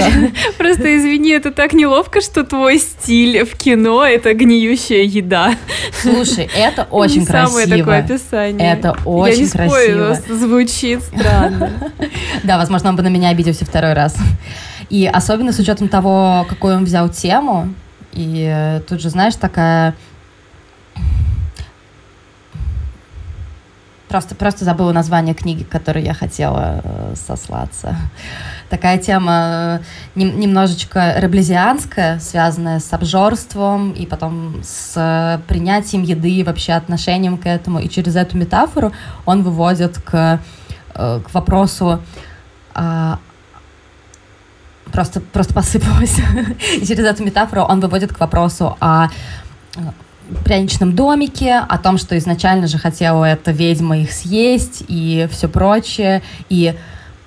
Просто 0.58 0.96
извини, 0.96 1.30
это 1.32 1.52
так 1.52 1.74
неловко, 1.74 2.20
что 2.20 2.44
твой 2.44 2.78
стиль 2.78 3.44
в 3.44 3.56
кино— 3.56 4.04
это 4.06 4.32
гниющая 4.32 5.02
еда. 5.02 5.54
Слушай, 6.00 6.50
это 6.56 6.84
очень 6.90 7.26
красиво. 7.26 7.60
Самое 7.60 7.78
такое 7.78 7.98
описание. 8.00 8.72
Это 8.72 8.96
очень 9.04 9.40
Я 9.40 9.44
не 9.44 9.50
красиво. 9.50 10.14
Спорю, 10.14 10.38
звучит 10.38 11.02
странно. 11.02 11.70
Да, 12.42 12.56
возможно, 12.56 12.88
он 12.88 12.96
бы 12.96 13.02
на 13.02 13.08
меня 13.08 13.28
обиделся 13.28 13.64
второй 13.70 13.92
раз. 13.94 14.16
И 14.90 15.06
особенно 15.06 15.52
с 15.52 15.58
учетом 15.58 15.88
того, 15.88 16.44
какую 16.48 16.76
он 16.76 16.84
взял 16.84 17.08
тему, 17.08 17.72
и 18.12 18.44
э, 18.52 18.80
тут 18.80 19.00
же, 19.00 19.08
знаешь, 19.08 19.36
такая... 19.36 19.94
Просто, 24.08 24.34
просто 24.34 24.64
забыла 24.64 24.90
название 24.90 25.36
книги, 25.36 25.62
к 25.62 25.68
которой 25.68 26.02
я 26.02 26.14
хотела 26.14 26.80
э, 26.82 27.14
сослаться. 27.14 27.94
Такая 28.68 28.98
тема 28.98 29.80
э, 30.16 30.20
немножечко 30.20 31.14
раблезианская, 31.18 32.18
связанная 32.18 32.80
с 32.80 32.92
обжорством 32.92 33.92
и 33.92 34.06
потом 34.06 34.60
с 34.64 35.40
принятием 35.46 36.02
еды 36.02 36.42
вообще 36.44 36.72
отношением 36.72 37.38
к 37.38 37.46
этому. 37.46 37.78
И 37.78 37.88
через 37.88 38.16
эту 38.16 38.36
метафору 38.36 38.90
он 39.26 39.44
выводит 39.44 39.98
к, 40.02 40.40
к 40.92 41.32
вопросу 41.32 42.00
а, 42.74 43.20
просто, 44.92 45.20
просто 45.20 45.54
посыпалось. 45.54 46.16
И 46.80 46.86
через 46.86 47.04
эту 47.04 47.24
метафору 47.24 47.62
он 47.62 47.80
выводит 47.80 48.12
к 48.12 48.20
вопросу 48.20 48.76
о 48.80 49.08
э, 49.76 49.80
пряничном 50.44 50.94
домике, 50.94 51.56
о 51.56 51.78
том, 51.78 51.98
что 51.98 52.16
изначально 52.18 52.66
же 52.66 52.78
хотела 52.78 53.24
эта 53.24 53.50
ведьма 53.52 53.98
их 53.98 54.12
съесть 54.12 54.84
и 54.88 55.28
все 55.30 55.48
прочее. 55.48 56.22
И 56.48 56.74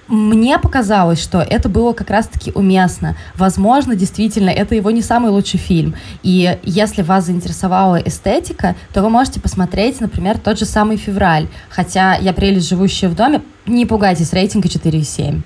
мне 0.07 0.60
показалось, 0.60 1.22
что 1.22 1.41
это 1.41 1.69
было 1.69 1.93
как 1.93 2.10
раз-таки 2.10 2.51
уместно. 2.51 3.15
Возможно, 3.36 3.95
действительно, 3.95 4.50
это 4.50 4.75
его 4.75 4.91
не 4.91 5.01
самый 5.01 5.31
лучший 5.31 5.60
фильм. 5.60 5.95
И 6.24 6.57
если 6.63 7.01
вас 7.01 7.25
заинтересовала 7.25 7.95
эстетика, 7.95 8.75
то 8.93 9.01
вы 9.01 9.10
можете 9.10 9.39
посмотреть, 9.39 10.01
например, 10.01 10.38
тот 10.38 10.60
же 10.60 10.65
самый 10.65 10.98
«Февраль». 10.98 11.48
Хотя 11.69 12.15
«Я 12.15 12.33
прелесть, 12.33 12.69
живущая 12.69 13.10
в 13.10 13.15
доме», 13.15 13.41
не 13.65 13.86
пугайтесь, 13.86 14.33
рейтинга 14.33 14.67
4,7. 14.67 15.41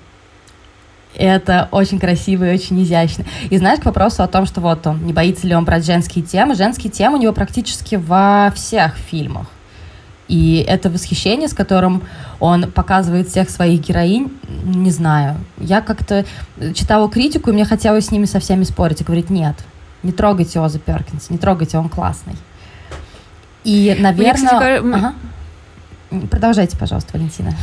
Это 1.14 1.68
очень 1.72 1.98
красиво 1.98 2.44
и 2.44 2.54
очень 2.54 2.82
изящно. 2.82 3.24
И 3.50 3.56
знаешь, 3.58 3.80
к 3.80 3.84
вопросу 3.84 4.22
о 4.22 4.28
том, 4.28 4.46
что 4.46 4.60
вот 4.60 4.86
он, 4.86 5.04
не 5.04 5.12
боится 5.12 5.46
ли 5.46 5.54
он 5.54 5.64
брать 5.64 5.84
женские 5.84 6.24
темы, 6.24 6.54
женские 6.54 6.92
темы 6.92 7.18
у 7.18 7.20
него 7.20 7.32
практически 7.32 7.96
во 7.96 8.52
всех 8.54 8.96
фильмах. 8.96 9.46
И 10.28 10.64
это 10.68 10.90
восхищение, 10.90 11.48
с 11.48 11.54
которым 11.54 12.02
он 12.38 12.70
показывает 12.70 13.28
всех 13.28 13.48
своих 13.48 13.80
героинь, 13.80 14.30
не 14.64 14.90
знаю. 14.90 15.36
Я 15.56 15.80
как-то 15.80 16.26
читала 16.74 17.10
критику, 17.10 17.50
и 17.50 17.52
мне 17.54 17.64
хотелось 17.64 18.06
с 18.06 18.10
ними 18.10 18.26
со 18.26 18.38
всеми 18.38 18.64
спорить 18.64 19.00
и 19.00 19.04
говорить, 19.04 19.30
нет, 19.30 19.56
не 20.02 20.12
трогайте 20.12 20.60
Оза 20.60 20.78
Перкинс, 20.78 21.30
не 21.30 21.38
трогайте, 21.38 21.78
он 21.78 21.88
классный. 21.88 22.36
И, 23.64 23.96
наверное... 23.98 24.34
Мне, 24.34 24.34
кстати, 24.34 24.94
ага. 24.94 25.14
Продолжайте, 26.30 26.76
пожалуйста, 26.76 27.10
Валентина. 27.18 27.54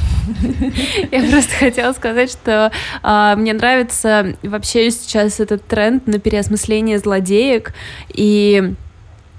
Я 1.12 1.30
просто 1.32 1.54
хотела 1.56 1.94
сказать, 1.94 2.32
что 2.32 2.72
а, 3.02 3.36
мне 3.36 3.54
нравится 3.54 4.36
вообще 4.44 4.92
сейчас 4.92 5.40
этот 5.40 5.66
тренд 5.66 6.06
на 6.06 6.20
переосмысление 6.20 7.00
злодеек, 7.00 7.74
и 8.10 8.76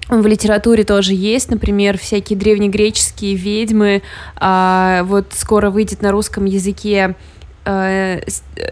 в 0.09 0.25
литературе 0.25 0.83
тоже 0.83 1.13
есть, 1.13 1.49
например, 1.49 1.97
всякие 1.97 2.37
древнегреческие 2.37 3.35
ведьмы. 3.35 4.03
А, 4.35 5.03
вот 5.03 5.27
скоро 5.31 5.69
выйдет 5.69 6.01
на 6.01 6.11
русском 6.11 6.45
языке 6.45 7.15
э, 7.67 8.21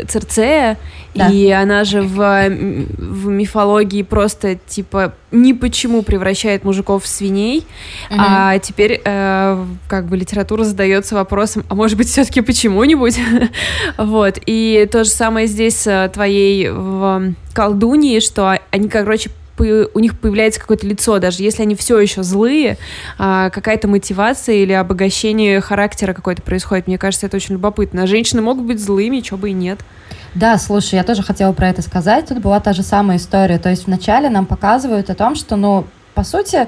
Церцея, 0.07 0.77
да. 1.13 1.29
и 1.29 1.49
она 1.49 1.83
же 1.83 2.01
в, 2.01 2.17
в 2.17 3.27
мифологии 3.27 4.03
просто 4.03 4.55
типа 4.55 5.13
ни 5.31 5.53
почему 5.53 6.01
превращает 6.01 6.63
мужиков 6.63 7.03
в 7.03 7.07
свиней, 7.07 7.65
угу. 8.09 8.19
а 8.19 8.57
теперь 8.59 9.01
э, 9.03 9.65
как 9.87 10.05
бы 10.05 10.17
литература 10.17 10.63
задается 10.63 11.15
вопросом, 11.15 11.65
а 11.69 11.75
может 11.75 11.97
быть 11.97 12.07
все-таки 12.07 12.41
почему-нибудь, 12.41 13.19
вот. 13.97 14.39
И 14.45 14.87
то 14.91 15.03
же 15.03 15.09
самое 15.09 15.47
здесь 15.47 15.77
с 15.77 16.11
твоей 16.13 16.69
в 16.69 17.33
колдуньи, 17.53 18.19
что 18.19 18.57
они, 18.71 18.89
короче, 18.89 19.29
у 19.57 19.99
них 19.99 20.19
появляется 20.19 20.59
какое-то 20.59 20.85
лицо, 20.85 21.19
даже 21.19 21.43
если 21.43 21.63
они 21.63 21.75
все 21.75 21.99
еще 21.99 22.23
злые, 22.23 22.77
а, 23.17 23.49
какая-то 23.49 23.87
мотивация 23.87 24.55
или 24.55 24.73
обогащение 24.73 25.61
характера 25.61 26.13
какой-то 26.13 26.41
происходит. 26.41 26.87
Мне 26.87 26.97
кажется, 26.97 27.25
это 27.27 27.37
очень 27.37 27.53
любопытно. 27.53 28.07
женщины 28.07 28.41
могут 28.41 28.65
быть 28.65 28.79
злыми, 28.79 29.21
чего 29.21 29.37
бы 29.37 29.49
и 29.49 29.53
нет. 29.53 29.79
Да, 30.33 30.57
слушай, 30.57 30.95
я 30.95 31.03
тоже 31.03 31.23
хотела 31.23 31.53
про 31.53 31.69
это 31.69 31.81
сказать. 31.81 32.27
Тут 32.27 32.39
была 32.39 32.59
та 32.59 32.73
же 32.73 32.83
самая 32.83 33.17
история. 33.17 33.57
То 33.57 33.69
есть 33.69 33.87
вначале 33.87 34.29
нам 34.29 34.45
показывают 34.45 35.09
о 35.09 35.15
том, 35.15 35.35
что, 35.35 35.55
ну, 35.55 35.87
по 36.13 36.25
сути, 36.25 36.67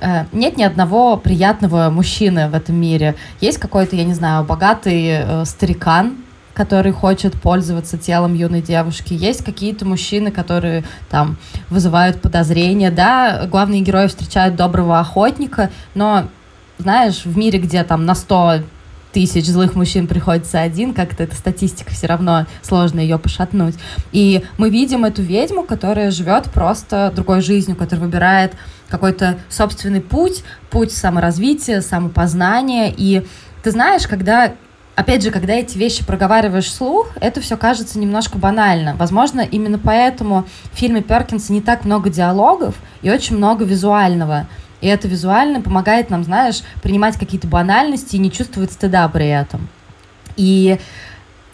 э, 0.00 0.24
нет 0.32 0.56
ни 0.56 0.64
одного 0.64 1.16
приятного 1.16 1.90
мужчины 1.90 2.48
в 2.48 2.54
этом 2.54 2.74
мире. 2.74 3.14
Есть 3.40 3.58
какой-то, 3.58 3.94
я 3.94 4.04
не 4.04 4.14
знаю, 4.14 4.44
богатый 4.44 5.06
э, 5.06 5.44
старикан, 5.44 6.23
который 6.54 6.92
хочет 6.92 7.34
пользоваться 7.34 7.98
телом 7.98 8.34
юной 8.34 8.62
девушки. 8.62 9.12
Есть 9.12 9.44
какие-то 9.44 9.84
мужчины, 9.84 10.30
которые 10.30 10.84
там 11.10 11.36
вызывают 11.68 12.22
подозрения. 12.22 12.90
Да, 12.90 13.46
главные 13.46 13.80
герои 13.80 14.06
встречают 14.06 14.56
доброго 14.56 15.00
охотника, 15.00 15.70
но, 15.94 16.28
знаешь, 16.78 17.24
в 17.24 17.36
мире, 17.36 17.58
где 17.58 17.82
там 17.82 18.06
на 18.06 18.14
100 18.14 18.60
тысяч 19.12 19.46
злых 19.46 19.76
мужчин 19.76 20.08
приходится 20.08 20.60
один, 20.60 20.92
как-то 20.92 21.22
эта 21.22 21.36
статистика 21.36 21.92
все 21.92 22.08
равно 22.08 22.46
сложно 22.62 22.98
ее 22.98 23.16
пошатнуть. 23.16 23.76
И 24.10 24.42
мы 24.58 24.70
видим 24.70 25.04
эту 25.04 25.22
ведьму, 25.22 25.62
которая 25.62 26.10
живет 26.10 26.50
просто 26.50 27.12
другой 27.14 27.40
жизнью, 27.40 27.76
которая 27.76 28.06
выбирает 28.06 28.54
какой-то 28.88 29.38
собственный 29.48 30.00
путь, 30.00 30.42
путь 30.68 30.90
саморазвития, 30.92 31.80
самопознания. 31.80 32.92
И 32.96 33.24
ты 33.62 33.70
знаешь, 33.70 34.06
когда 34.08 34.54
опять 34.96 35.22
же, 35.22 35.30
когда 35.30 35.54
эти 35.54 35.76
вещи 35.76 36.04
проговариваешь 36.04 36.66
вслух, 36.66 37.10
это 37.20 37.40
все 37.40 37.56
кажется 37.56 37.98
немножко 37.98 38.38
банально. 38.38 38.94
Возможно, 38.96 39.40
именно 39.40 39.78
поэтому 39.78 40.46
в 40.72 40.76
фильме 40.76 41.02
Перкинса 41.02 41.52
не 41.52 41.60
так 41.60 41.84
много 41.84 42.10
диалогов 42.10 42.74
и 43.02 43.10
очень 43.10 43.36
много 43.36 43.64
визуального. 43.64 44.46
И 44.80 44.86
это 44.86 45.08
визуально 45.08 45.60
помогает 45.60 46.10
нам, 46.10 46.24
знаешь, 46.24 46.62
принимать 46.82 47.16
какие-то 47.16 47.46
банальности 47.46 48.16
и 48.16 48.18
не 48.18 48.30
чувствовать 48.30 48.72
стыда 48.72 49.08
при 49.08 49.28
этом. 49.28 49.68
И 50.36 50.78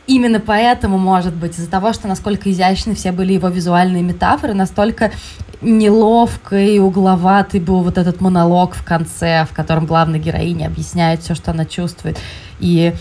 именно 0.07 0.41
поэтому, 0.41 0.99
может 0.99 1.35
быть, 1.35 1.59
из-за 1.59 1.71
того, 1.71 1.93
что 1.93 2.09
насколько 2.09 2.51
изящны 2.51 2.95
все 2.95 3.13
были 3.13 3.35
его 3.35 3.49
визуальные 3.49 4.03
метафоры, 4.03 4.55
настолько 4.55 5.13
неловко 5.61 6.59
и 6.59 6.79
угловатый 6.79 7.61
был 7.61 7.83
вот 7.83 7.99
этот 7.99 8.21
монолог 8.21 8.75
в 8.75 8.85
конце, 8.85 9.47
в 9.49 9.55
котором 9.55 9.87
главная 9.87 10.19
героиня 10.19 10.67
объясняет 10.67 11.23
все, 11.23 11.35
что 11.35 11.51
она 11.51 11.67
чувствует. 11.67 12.19
И 12.59 12.95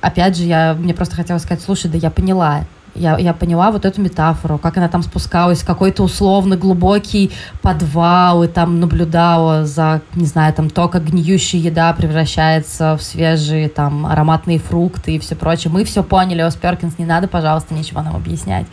опять 0.00 0.36
же, 0.36 0.44
я, 0.44 0.74
мне 0.74 0.94
просто 0.94 1.16
хотелось 1.16 1.42
сказать, 1.42 1.62
слушай, 1.62 1.90
да 1.90 1.98
я 1.98 2.10
поняла, 2.10 2.64
я, 2.96 3.18
я 3.18 3.34
поняла 3.34 3.70
вот 3.70 3.84
эту 3.84 4.00
метафору, 4.00 4.58
как 4.58 4.76
она 4.76 4.88
там 4.88 5.02
спускалась 5.02 5.60
в 5.60 5.66
какой-то 5.66 6.02
условно 6.02 6.56
глубокий 6.56 7.30
подвал 7.62 8.42
и 8.42 8.48
там 8.48 8.80
наблюдала 8.80 9.66
за, 9.66 10.00
не 10.14 10.26
знаю, 10.26 10.52
там 10.54 10.70
то, 10.70 10.88
как 10.88 11.04
гниющая 11.04 11.60
еда 11.60 11.92
превращается 11.92 12.96
в 12.96 13.02
свежие 13.02 13.68
там 13.68 14.06
ароматные 14.06 14.58
фрукты 14.58 15.16
и 15.16 15.18
все 15.18 15.34
прочее. 15.34 15.72
Мы 15.72 15.84
все 15.84 16.02
поняли, 16.02 16.42
Ос 16.42 16.58
не 16.98 17.04
надо, 17.04 17.28
пожалуйста, 17.28 17.74
ничего 17.74 18.02
нам 18.02 18.16
объяснять. 18.16 18.66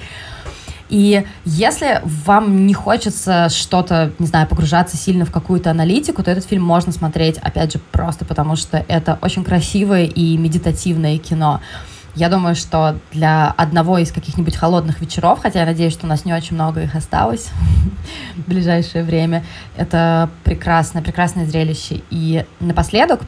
И 0.94 1.26
если 1.44 2.02
вам 2.04 2.68
не 2.68 2.76
хочется 2.76 3.50
что-то, 3.50 4.14
не 4.20 4.28
знаю, 4.28 4.48
погружаться 4.48 4.96
сильно 4.96 5.26
в 5.26 5.32
какую-то 5.32 5.72
аналитику, 5.72 6.22
то 6.22 6.30
этот 6.30 6.46
фильм 6.46 6.62
можно 6.62 6.92
смотреть, 6.92 7.40
опять 7.40 7.74
же, 7.74 7.80
просто 7.92 8.26
потому 8.26 8.56
что 8.56 8.86
это 8.88 9.18
очень 9.24 9.44
красивое 9.44 10.06
и 10.06 10.38
медитативное 10.38 11.18
кино. 11.18 11.62
Я 12.14 12.30
думаю, 12.30 12.54
что 12.54 13.00
для 13.12 13.50
одного 13.58 13.98
из 13.98 14.12
каких-нибудь 14.12 14.56
холодных 14.56 15.02
вечеров, 15.02 15.40
хотя 15.42 15.62
я 15.62 15.66
надеюсь, 15.66 15.94
что 15.94 16.06
у 16.06 16.10
нас 16.10 16.26
не 16.26 16.34
очень 16.34 16.54
много 16.54 16.84
их 16.84 16.94
осталось 16.94 17.50
в 18.36 18.48
ближайшее 18.48 19.04
время, 19.04 19.44
это 19.76 20.30
прекрасное, 20.44 21.02
прекрасное 21.02 21.48
зрелище. 21.48 22.02
И 22.12 22.46
напоследок 22.60 23.22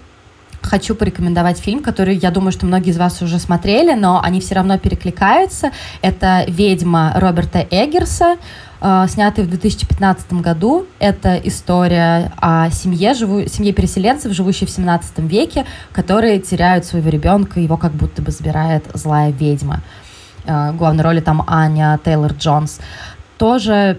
хочу 0.66 0.96
порекомендовать 0.96 1.60
фильм, 1.60 1.82
который, 1.82 2.16
я 2.16 2.32
думаю, 2.32 2.52
что 2.52 2.66
многие 2.66 2.90
из 2.90 2.98
вас 2.98 3.22
уже 3.22 3.40
смотрели, 3.40 3.94
но 3.94 4.22
они 4.22 4.40
все 4.42 4.56
равно 4.56 4.78
перекликаются. 4.78 5.72
Это 6.02 6.46
«Ведьма» 6.48 7.14
Роберта 7.16 7.66
Эггерса, 7.70 8.38
э, 8.82 9.06
снятый 9.08 9.44
в 9.44 9.50
2015 9.50 10.42
году. 10.42 10.86
Это 11.00 11.36
история 11.36 12.32
о 12.38 12.70
семье, 12.72 13.14
живу, 13.14 13.48
семье 13.48 13.74
переселенцев, 13.74 14.34
живущей 14.34 14.68
в 14.68 14.70
17 14.70 15.20
веке, 15.20 15.66
которые 15.92 16.40
теряют 16.40 16.86
своего 16.86 17.10
ребенка, 17.10 17.60
его 17.60 17.78
как 17.78 17.94
будто 17.94 18.22
бы 18.22 18.32
забирает 18.32 18.86
злая 18.94 19.32
ведьма. 19.32 19.82
э, 20.48 20.74
главной 20.74 21.04
роли 21.04 21.22
там 21.22 21.44
Аня 21.48 22.00
Тейлор-Джонс, 22.04 22.80
тоже 23.38 23.98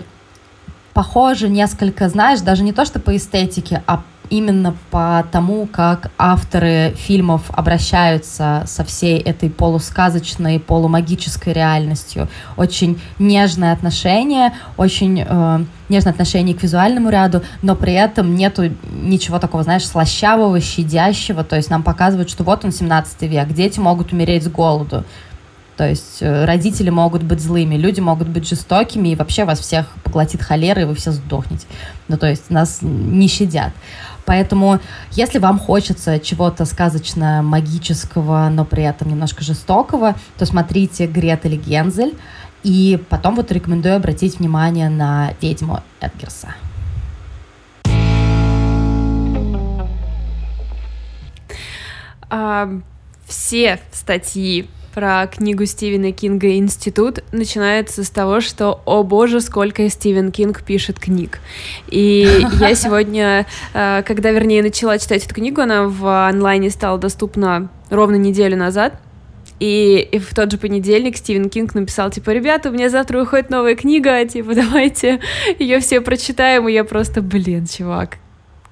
похоже 0.96 1.50
несколько, 1.50 2.08
знаешь, 2.08 2.40
даже 2.40 2.62
не 2.62 2.72
то, 2.72 2.86
что 2.86 3.00
по 3.00 3.14
эстетике, 3.14 3.82
а 3.86 4.02
именно 4.30 4.76
по 4.90 5.24
тому, 5.30 5.66
как 5.66 6.10
авторы 6.18 6.94
фильмов 6.96 7.42
обращаются 7.48 8.64
со 8.66 8.84
всей 8.84 9.18
этой 9.18 9.50
полусказочной, 9.50 10.60
полумагической 10.60 11.52
реальностью. 11.52 12.28
Очень 12.56 13.00
нежное 13.18 13.72
отношение, 13.72 14.52
очень 14.76 15.24
э, 15.26 15.64
нежное 15.88 16.12
отношение 16.12 16.54
к 16.54 16.62
визуальному 16.62 17.10
ряду, 17.10 17.42
но 17.62 17.76
при 17.76 17.92
этом 17.92 18.34
нету 18.34 18.72
ничего 18.90 19.38
такого, 19.38 19.62
знаешь, 19.62 19.86
слащавого, 19.86 20.60
щадящего. 20.60 21.44
То 21.44 21.56
есть 21.56 21.70
нам 21.70 21.82
показывают, 21.82 22.30
что 22.30 22.44
вот 22.44 22.64
он 22.64 22.72
17 22.72 23.22
век, 23.22 23.48
дети 23.48 23.78
могут 23.78 24.12
умереть 24.12 24.44
с 24.44 24.48
голоду. 24.48 25.04
То 25.76 25.86
есть 25.86 26.18
э, 26.20 26.44
родители 26.46 26.88
могут 26.88 27.22
быть 27.22 27.40
злыми, 27.40 27.74
люди 27.74 28.00
могут 28.00 28.28
быть 28.28 28.48
жестокими, 28.48 29.10
и 29.10 29.14
вообще 29.14 29.44
вас 29.44 29.60
всех 29.60 29.86
поглотит 30.02 30.42
холера, 30.42 30.82
и 30.82 30.84
вы 30.84 30.94
все 30.94 31.12
сдохнете. 31.12 31.66
Ну, 32.08 32.16
то 32.16 32.26
есть 32.26 32.48
нас 32.48 32.78
не 32.80 33.28
щадят. 33.28 33.72
Поэтому, 34.26 34.80
если 35.12 35.38
вам 35.38 35.58
хочется 35.58 36.18
чего-то 36.18 36.64
сказочно-магического, 36.64 38.48
но 38.50 38.64
при 38.64 38.82
этом 38.82 39.08
немножко 39.08 39.42
жестокого, 39.42 40.16
то 40.36 40.44
смотрите 40.44 41.06
«Гретель 41.06 41.56
Гензель». 41.56 42.14
И 42.62 43.00
потом 43.08 43.36
вот 43.36 43.52
рекомендую 43.52 43.96
обратить 43.96 44.40
внимание 44.40 44.88
на 44.88 45.30
«Ведьму 45.40 45.82
Эдгерса». 46.00 46.48
А, 52.28 52.68
все 53.24 53.78
статьи 53.92 54.68
про 54.96 55.26
книгу 55.26 55.66
Стивена 55.66 56.10
Кинга 56.10 56.56
«Институт» 56.56 57.22
начинается 57.30 58.02
с 58.02 58.08
того, 58.08 58.40
что 58.40 58.80
«О 58.86 59.02
боже, 59.02 59.42
сколько 59.42 59.86
Стивен 59.90 60.32
Кинг 60.32 60.62
пишет 60.62 60.98
книг». 60.98 61.40
И 61.88 62.26
я 62.60 62.74
сегодня, 62.74 63.44
э, 63.74 64.02
когда, 64.06 64.30
вернее, 64.30 64.62
начала 64.62 64.98
читать 64.98 65.26
эту 65.26 65.34
книгу, 65.34 65.60
она 65.60 65.84
в 65.84 66.26
онлайне 66.26 66.70
стала 66.70 66.96
доступна 66.96 67.68
ровно 67.90 68.14
неделю 68.14 68.56
назад, 68.56 68.98
и, 69.60 70.08
и 70.12 70.18
в 70.18 70.34
тот 70.34 70.50
же 70.50 70.56
понедельник 70.56 71.18
Стивен 71.18 71.50
Кинг 71.50 71.74
написал, 71.74 72.10
типа, 72.10 72.30
ребята, 72.30 72.70
у 72.70 72.72
меня 72.72 72.88
завтра 72.88 73.18
выходит 73.18 73.50
новая 73.50 73.76
книга, 73.76 74.24
типа, 74.26 74.54
давайте 74.54 75.20
ее 75.58 75.78
все 75.80 76.00
прочитаем. 76.00 76.68
И 76.68 76.72
я 76.72 76.84
просто, 76.84 77.20
блин, 77.20 77.66
чувак, 77.66 78.16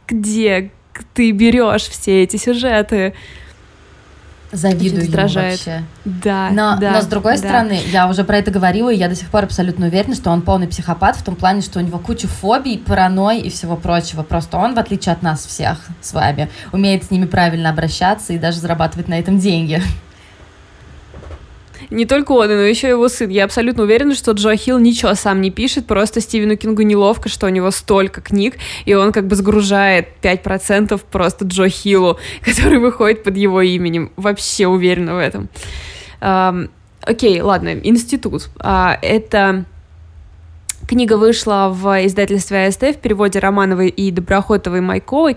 где 0.08 0.70
ты 1.12 1.32
берешь 1.32 1.82
все 1.82 2.22
эти 2.22 2.38
сюжеты? 2.38 3.12
Завидую 4.54 5.04
ему 5.04 5.16
вообще. 5.16 5.82
Да, 6.04 6.50
но, 6.50 6.76
да, 6.78 6.92
но 6.92 7.02
с 7.02 7.06
другой 7.06 7.32
да. 7.32 7.38
стороны, 7.38 7.80
я 7.90 8.08
уже 8.08 8.22
про 8.22 8.38
это 8.38 8.52
говорила, 8.52 8.92
и 8.92 8.96
я 8.96 9.08
до 9.08 9.16
сих 9.16 9.28
пор 9.28 9.44
абсолютно 9.44 9.86
уверена, 9.86 10.14
что 10.14 10.30
он 10.30 10.42
полный 10.42 10.68
психопат 10.68 11.16
в 11.16 11.24
том 11.24 11.34
плане, 11.34 11.60
что 11.60 11.80
у 11.80 11.82
него 11.82 11.98
куча 11.98 12.28
фобий, 12.28 12.78
паранойй 12.78 13.40
и 13.40 13.50
всего 13.50 13.76
прочего. 13.76 14.22
Просто 14.22 14.56
он, 14.56 14.74
в 14.74 14.78
отличие 14.78 15.12
от 15.12 15.22
нас 15.22 15.44
всех 15.44 15.78
с 16.00 16.12
вами, 16.12 16.48
умеет 16.72 17.04
с 17.04 17.10
ними 17.10 17.26
правильно 17.26 17.70
обращаться 17.70 18.32
и 18.32 18.38
даже 18.38 18.58
зарабатывать 18.58 19.08
на 19.08 19.18
этом 19.18 19.38
деньги. 19.38 19.82
Не 21.90 22.06
только 22.06 22.32
он, 22.32 22.48
но 22.48 22.54
еще 22.54 22.88
его 22.88 23.08
сын. 23.08 23.28
Я 23.28 23.44
абсолютно 23.44 23.82
уверена, 23.84 24.14
что 24.14 24.32
Джо 24.32 24.56
Хилл 24.56 24.78
ничего 24.78 25.14
сам 25.14 25.40
не 25.40 25.50
пишет, 25.50 25.86
просто 25.86 26.20
Стивену 26.20 26.56
Кингу 26.56 26.82
неловко, 26.82 27.28
что 27.28 27.46
у 27.46 27.48
него 27.48 27.70
столько 27.70 28.20
книг, 28.20 28.56
и 28.84 28.94
он 28.94 29.12
как 29.12 29.26
бы 29.26 29.36
сгружает 29.36 30.08
5% 30.22 31.00
просто 31.10 31.44
Джо 31.44 31.68
Хиллу, 31.68 32.18
который 32.42 32.78
выходит 32.78 33.22
под 33.22 33.36
его 33.36 33.60
именем. 33.62 34.12
Вообще 34.16 34.66
уверена 34.66 35.14
в 35.14 35.18
этом. 35.18 35.48
Um, 36.20 36.70
окей, 37.02 37.40
ладно, 37.40 37.74
институт. 37.74 38.48
Uh, 38.58 38.96
это 39.02 39.64
книга 40.88 41.16
вышла 41.16 41.70
в 41.72 42.06
издательстве 42.06 42.66
АСТ 42.66 42.82
в 42.82 42.98
переводе 42.98 43.38
Романовой 43.38 43.88
и 43.88 44.10
Доброхотовой 44.10 44.80
Майковой. 44.80 45.36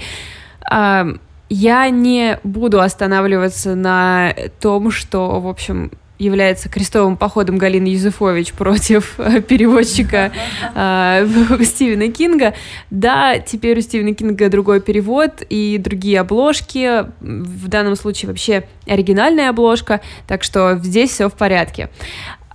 Uh, 0.70 1.20
я 1.50 1.90
не 1.90 2.40
буду 2.44 2.82
останавливаться 2.82 3.76
на 3.76 4.34
том, 4.60 4.92
что, 4.92 5.40
в 5.40 5.48
общем, 5.48 5.92
является 6.20 6.70
крестовым 6.70 7.18
походом 7.18 7.58
Галины 7.58 7.88
Юзефович 7.88 8.54
против 8.54 9.20
э, 9.20 9.42
переводчика 9.42 10.32
э, 10.76 11.28
Стивена 11.64 12.08
Кинга. 12.12 12.54
Да, 12.90 13.40
теперь 13.40 13.78
у 13.78 13.82
Стивена 13.82 14.14
Кинга 14.14 14.50
другой 14.50 14.82
перевод 14.82 15.44
и 15.50 15.78
другие 15.78 16.20
обложки. 16.20 17.06
В 17.20 17.68
данном 17.68 17.96
случае 17.96 18.30
вообще 18.30 18.64
оригинальная 18.88 19.50
обложка, 19.50 20.02
так 20.28 20.44
что 20.44 20.80
здесь 20.82 21.12
все 21.12 21.30
в 21.30 21.34
порядке. 21.34 21.90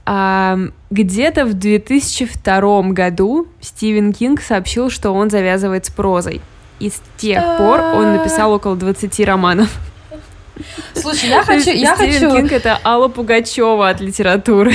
А, 0.04 0.58
где-то 0.90 1.44
в 1.44 1.54
2002 1.54 2.82
году 2.90 3.46
Стивен 3.60 4.12
Кинг 4.12 4.40
сообщил, 4.40 4.90
что 4.90 5.12
он 5.12 5.30
завязывает 5.30 5.86
с 5.86 5.90
прозой. 5.90 6.40
И 6.80 6.90
с 6.90 7.00
тех 7.16 7.40
пор 7.58 7.80
он 7.80 8.16
написал 8.16 8.52
около 8.52 8.74
20 8.74 9.20
романов. 9.20 9.70
Слушай, 10.94 11.30
я 11.30 11.42
хочу... 11.42 11.70
Я 11.70 11.94
Стивен 11.96 12.12
хочу... 12.12 12.36
Кинг— 12.36 12.52
это 12.52 12.78
Алла 12.84 13.08
Пугачева 13.08 13.88
от 13.88 14.00
литературы. 14.00 14.74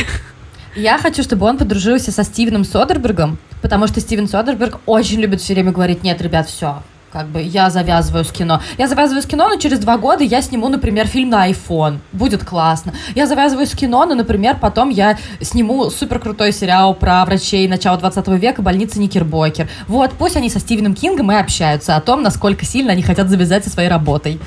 Я 0.76 1.00
хочу, 1.00 1.24
чтобы 1.24 1.48
он 1.48 1.58
подружился 1.58 2.12
со 2.12 2.24
Стивеном 2.24 2.64
Содербергом, 2.64 3.40
потому 3.64 3.88
что 3.88 4.00
Стивен 4.00 4.28
Содерберг 4.28 4.80
очень 4.86 5.20
любит 5.20 5.42
все 5.42 5.56
время 5.56 5.72
говорить, 5.72 6.04
нет, 6.04 6.22
ребят, 6.22 6.48
все, 6.48 6.84
как 7.12 7.30
бы 7.30 7.42
я 7.42 7.72
завязываю 7.72 8.24
с 8.24 8.32
кино. 8.32 8.62
Я 8.78 8.88
завязываю 8.88 9.24
с 9.24 9.26
кино, 9.26 9.50
но 9.50 9.56
через 9.56 9.80
два 9.80 9.98
года 9.98 10.24
я 10.24 10.40
сниму, 10.40 10.68
например, 10.70 11.08
фильм 11.08 11.30
на 11.30 11.50
iPhone. 11.50 11.98
Будет 12.12 12.46
классно. 12.46 12.94
Я 13.16 13.26
завязываю 13.26 13.66
с 13.66 13.72
кино, 13.72 14.06
но, 14.06 14.14
например, 14.14 14.58
потом 14.62 14.90
я 14.90 15.18
сниму 15.42 15.90
супер 15.90 16.20
крутой 16.20 16.52
сериал 16.52 16.94
про 16.94 17.26
врачей 17.26 17.68
начала 17.68 17.98
20 17.98 18.28
века, 18.40 18.62
больницы 18.62 19.00
Никербокер. 19.00 19.68
Вот, 19.88 20.12
пусть 20.12 20.36
они 20.36 20.50
со 20.50 20.60
Стивеном 20.60 20.94
Кингом 20.94 21.32
и 21.32 21.36
общаются 21.36 21.96
о 21.96 22.02
том, 22.02 22.22
насколько 22.22 22.66
сильно 22.66 22.92
они 22.92 23.02
хотят 23.02 23.30
завязать 23.30 23.64
со 23.64 23.72
своей 23.72 23.90
работой. 23.90 24.40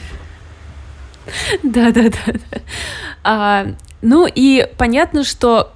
Да, 1.62 1.90
да, 1.92 2.04
да. 2.04 2.60
А, 3.22 3.66
ну 4.02 4.26
и 4.32 4.66
понятно, 4.76 5.24
что 5.24 5.72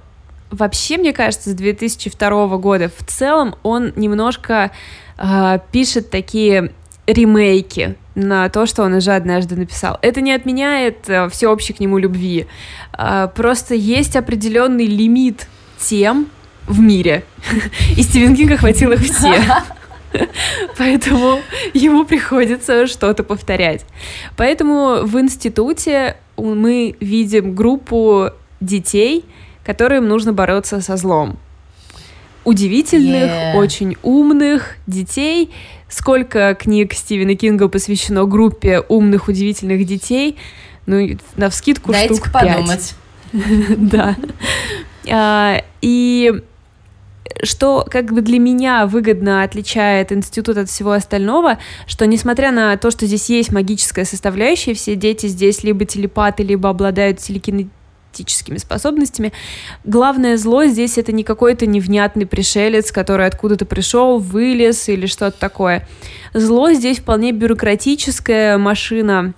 вообще, 0.51 0.97
мне 0.97 1.13
кажется, 1.13 1.51
с 1.51 1.53
2002 1.53 2.57
года 2.57 2.89
в 2.89 3.05
целом 3.05 3.55
он 3.63 3.93
немножко 3.95 4.71
а, 5.17 5.59
пишет 5.71 6.09
такие 6.09 6.71
ремейки 7.07 7.95
на 8.15 8.49
то, 8.49 8.65
что 8.65 8.83
он 8.83 8.93
уже 8.93 9.11
однажды 9.11 9.55
написал. 9.55 9.99
Это 10.01 10.21
не 10.21 10.33
отменяет 10.33 11.09
а, 11.09 11.29
всеобщей 11.29 11.73
к 11.73 11.79
нему 11.79 11.97
любви. 11.97 12.47
А, 12.93 13.27
просто 13.27 13.75
есть 13.75 14.15
определенный 14.15 14.85
лимит 14.85 15.47
тем 15.79 16.27
в 16.67 16.79
мире. 16.79 17.23
И 17.97 18.01
Стивен 18.01 18.35
Кинга 18.35 18.57
хватил 18.57 18.91
их 18.91 19.01
все. 19.01 19.35
Поэтому 20.77 21.41
ему 21.73 22.05
приходится 22.05 22.87
что-то 22.87 23.23
повторять. 23.23 23.85
Поэтому 24.37 25.03
в 25.03 25.19
институте 25.19 26.17
мы 26.37 26.95
видим 26.99 27.55
группу 27.55 28.29
детей, 28.61 29.25
которым 29.63 30.07
нужно 30.07 30.33
бороться 30.33 30.81
со 30.81 30.97
злом. 30.97 31.37
Удивительных, 32.43 33.29
yeah. 33.31 33.55
очень 33.55 33.95
умных 34.03 34.75
детей. 34.85 35.51
Сколько 35.89 36.55
книг 36.55 36.93
Стивена 36.93 37.35
Кинга 37.35 37.67
посвящено 37.69 38.25
группе 38.25 38.81
умных, 38.87 39.27
удивительных 39.27 39.85
детей? 39.85 40.37
Ну, 40.85 41.17
на 41.37 41.49
вскидку 41.49 41.91
Дайте 41.91 42.15
штук 42.15 42.31
подумать. 42.31 42.95
Да. 43.77 44.15
А, 45.11 45.61
и 45.81 46.41
что 47.43 47.85
как 47.89 48.13
бы 48.13 48.21
для 48.21 48.39
меня 48.39 48.85
выгодно 48.85 49.43
отличает 49.43 50.11
институт 50.11 50.57
от 50.57 50.69
всего 50.69 50.91
остального, 50.91 51.57
что 51.87 52.05
несмотря 52.05 52.51
на 52.51 52.75
то, 52.77 52.91
что 52.91 53.05
здесь 53.05 53.29
есть 53.29 53.51
магическая 53.51 54.05
составляющая, 54.05 54.73
все 54.73 54.95
дети 54.95 55.27
здесь 55.27 55.63
либо 55.63 55.85
телепаты, 55.85 56.43
либо 56.43 56.69
обладают 56.69 57.19
телекинетическими 57.19 58.57
способностями. 58.57 59.33
Главное 59.83 60.37
зло 60.37 60.65
здесь 60.65 60.97
это 60.97 61.11
не 61.11 61.23
какой-то 61.23 61.65
невнятный 61.65 62.25
пришелец, 62.25 62.91
который 62.91 63.27
откуда-то 63.27 63.65
пришел, 63.65 64.19
вылез 64.19 64.87
или 64.89 65.05
что-то 65.05 65.37
такое. 65.39 65.87
Зло 66.33 66.71
здесь 66.73 66.99
вполне 66.99 67.31
бюрократическая 67.31 68.57
машина 68.57 69.33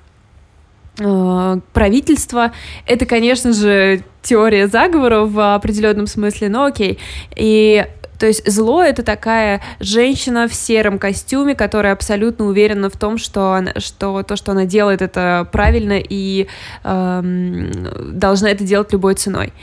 правительства. 0.98 2.52
Это, 2.86 3.06
конечно 3.06 3.54
же, 3.54 4.04
теория 4.24 4.68
заговора 4.68 5.22
в 5.22 5.56
определенном 5.56 6.08
смысле, 6.08 6.50
но 6.50 6.66
окей. 6.66 7.00
И 7.36 7.86
то 8.18 8.26
есть 8.26 8.50
зло 8.50 8.84
это 8.84 9.04
такая 9.04 9.62
женщина 9.80 10.48
в 10.48 10.54
сером 10.54 10.98
костюме, 10.98 11.56
которая 11.56 11.94
абсолютно 11.94 12.46
уверена 12.46 12.90
в 12.90 12.98
том, 12.98 13.18
что, 13.18 13.54
она, 13.54 13.74
что 13.78 14.24
то, 14.24 14.36
что 14.36 14.52
она 14.54 14.66
делает, 14.66 15.02
это 15.02 15.48
правильно 15.52 16.00
и 16.00 16.48
эм, 16.84 18.18
должна 18.18 18.50
это 18.50 18.64
делать 18.64 18.92
любой 18.92 19.14
ценой. 19.14 19.54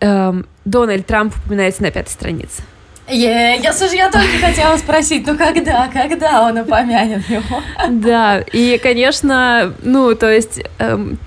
Эм, 0.00 0.46
Дональд 0.64 1.06
Трамп 1.06 1.34
упоминается 1.36 1.82
на 1.82 1.90
пятой 1.90 2.10
странице. 2.10 2.62
Yeah, 3.06 3.60
я, 3.62 3.72
слушай, 3.72 3.98
я 3.98 4.10
только 4.10 4.38
хотела 4.40 4.76
спросить, 4.78 5.26
ну 5.26 5.36
когда, 5.36 5.88
когда 5.88 6.42
он 6.42 6.58
упомянет 6.58 7.28
его? 7.28 7.62
Да, 7.90 8.40
и, 8.40 8.78
конечно, 8.82 9.74
ну, 9.82 10.14
то 10.14 10.30
есть... 10.30 10.62
Эм, 10.78 11.18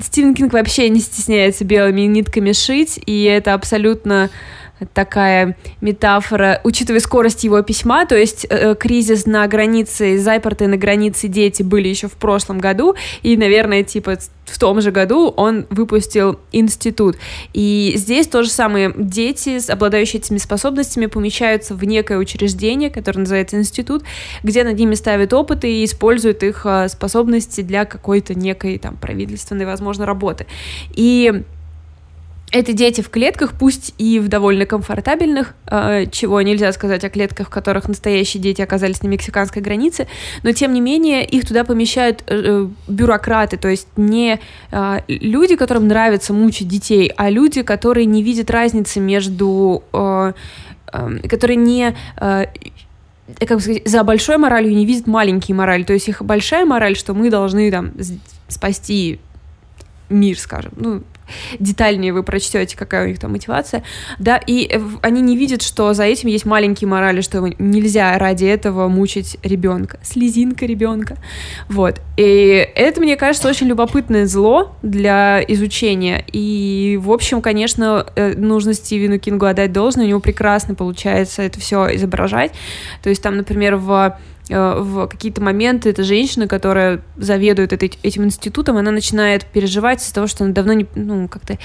Стивен 0.00 0.34
Кинг 0.34 0.52
вообще 0.52 0.90
не 0.90 1.00
стесняется 1.00 1.64
белыми 1.64 2.02
нитками 2.02 2.52
шить, 2.52 3.00
и 3.06 3.24
это 3.24 3.54
абсолютно 3.54 4.28
такая 4.92 5.56
метафора, 5.80 6.60
учитывая 6.64 7.00
скорость 7.00 7.44
его 7.44 7.62
письма, 7.62 8.06
то 8.06 8.16
есть 8.16 8.46
э, 8.48 8.74
кризис 8.74 9.26
на 9.26 9.46
границе, 9.46 10.18
запертые 10.18 10.68
на 10.68 10.76
границе 10.76 11.28
дети 11.28 11.62
были 11.62 11.88
еще 11.88 12.08
в 12.08 12.14
прошлом 12.14 12.58
году, 12.58 12.94
и, 13.22 13.36
наверное, 13.36 13.82
типа 13.82 14.18
в 14.44 14.58
том 14.58 14.80
же 14.80 14.90
году 14.90 15.28
он 15.28 15.66
выпустил 15.70 16.38
институт. 16.52 17.16
И 17.52 17.94
здесь 17.96 18.26
то 18.26 18.42
же 18.42 18.50
самое. 18.50 18.92
Дети, 18.96 19.58
обладающие 19.70 20.20
этими 20.20 20.38
способностями, 20.38 21.06
помещаются 21.06 21.74
в 21.74 21.82
некое 21.84 22.18
учреждение, 22.18 22.90
которое 22.90 23.20
называется 23.20 23.56
институт, 23.56 24.04
где 24.42 24.64
над 24.64 24.78
ними 24.78 24.94
ставят 24.94 25.32
опыты 25.32 25.72
и 25.72 25.84
используют 25.84 26.42
их 26.42 26.62
э, 26.66 26.88
способности 26.88 27.62
для 27.62 27.84
какой-то 27.84 28.34
некой 28.34 28.78
там 28.78 28.96
правительственной, 28.96 29.66
возможно, 29.66 30.06
работы. 30.06 30.46
И 30.94 31.42
это 32.54 32.72
дети 32.72 33.00
в 33.00 33.10
клетках, 33.10 33.54
пусть 33.58 33.94
и 33.98 34.20
в 34.20 34.28
довольно 34.28 34.64
комфортабельных, 34.64 35.54
э, 35.66 36.06
чего 36.06 36.40
нельзя 36.40 36.72
сказать 36.72 37.02
о 37.02 37.10
клетках, 37.10 37.48
в 37.48 37.50
которых 37.50 37.88
настоящие 37.88 38.40
дети 38.40 38.62
оказались 38.62 39.02
на 39.02 39.08
мексиканской 39.08 39.60
границе, 39.60 40.06
но 40.44 40.52
тем 40.52 40.72
не 40.72 40.80
менее 40.80 41.24
их 41.24 41.46
туда 41.46 41.64
помещают 41.64 42.22
э, 42.28 42.42
э 42.44 42.68
бюрократы, 42.86 43.56
то 43.56 43.66
есть 43.68 43.88
не 43.96 44.38
э, 44.70 44.98
люди, 45.08 45.56
которым 45.56 45.88
нравится 45.88 46.32
мучить 46.32 46.68
детей, 46.68 47.12
а 47.16 47.28
люди, 47.28 47.62
которые 47.62 48.06
не 48.06 48.22
видят 48.22 48.50
разницы 48.50 49.00
между, 49.00 49.82
э, 49.92 50.32
которые 51.28 51.56
не 51.56 51.96
э, 52.20 52.46
как 53.40 53.56
бы 53.56 53.60
сказать, 53.60 53.88
за 53.88 54.04
большой 54.04 54.38
моралью 54.38 54.76
не 54.76 54.86
видят 54.86 55.08
маленькие 55.08 55.56
морали. 55.56 55.82
То 55.82 55.92
есть 55.92 56.08
их 56.08 56.22
большая 56.22 56.64
мораль, 56.66 56.94
что 56.94 57.14
мы 57.14 57.30
должны 57.30 57.68
там 57.72 57.92
спасти 58.46 59.18
мир, 60.08 60.38
скажем. 60.38 60.72
Ну, 60.76 61.02
детальнее 61.58 62.12
вы 62.12 62.22
прочтете, 62.22 62.76
какая 62.76 63.04
у 63.04 63.08
них 63.08 63.18
там 63.18 63.32
мотивация, 63.32 63.82
да, 64.18 64.36
и 64.36 64.80
они 65.02 65.20
не 65.20 65.36
видят, 65.36 65.62
что 65.62 65.92
за 65.94 66.04
этим 66.04 66.28
есть 66.28 66.44
маленькие 66.44 66.88
морали, 66.88 67.20
что 67.20 67.40
нельзя 67.58 68.18
ради 68.18 68.44
этого 68.44 68.88
мучить 68.88 69.36
ребенка, 69.42 69.98
слезинка 70.02 70.66
ребенка, 70.66 71.16
вот, 71.68 72.00
и 72.16 72.68
это, 72.74 73.00
мне 73.00 73.16
кажется, 73.16 73.48
очень 73.48 73.66
любопытное 73.66 74.26
зло 74.26 74.76
для 74.82 75.42
изучения, 75.48 76.24
и, 76.32 76.98
в 77.02 77.10
общем, 77.10 77.42
конечно, 77.42 78.06
э, 78.16 78.34
нужно 78.34 78.74
Стивену 78.74 79.18
Кингу 79.18 79.46
отдать 79.46 79.72
должное, 79.72 80.04
у 80.04 80.08
него 80.08 80.20
прекрасно 80.20 80.74
получается 80.74 81.42
это 81.42 81.60
все 81.60 81.94
изображать, 81.94 82.52
то 83.02 83.08
есть 83.10 83.22
там, 83.22 83.36
например, 83.36 83.76
в 83.76 83.94
Э, 83.94 84.33
в 84.48 85.06
какие-то 85.06 85.42
моменты 85.42 85.90
эта 85.90 86.02
женщина, 86.02 86.46
которая 86.46 87.00
заведует 87.16 87.72
этим 87.72 88.24
институтом, 88.24 88.76
она 88.76 88.90
начинает 88.90 89.46
переживать 89.46 90.02
из-за 90.02 90.14
того, 90.14 90.26
что 90.26 90.44
она 90.44 90.52
давно 90.52 90.74
не, 90.74 90.86
ну, 90.94 91.28
как-то 91.28 91.58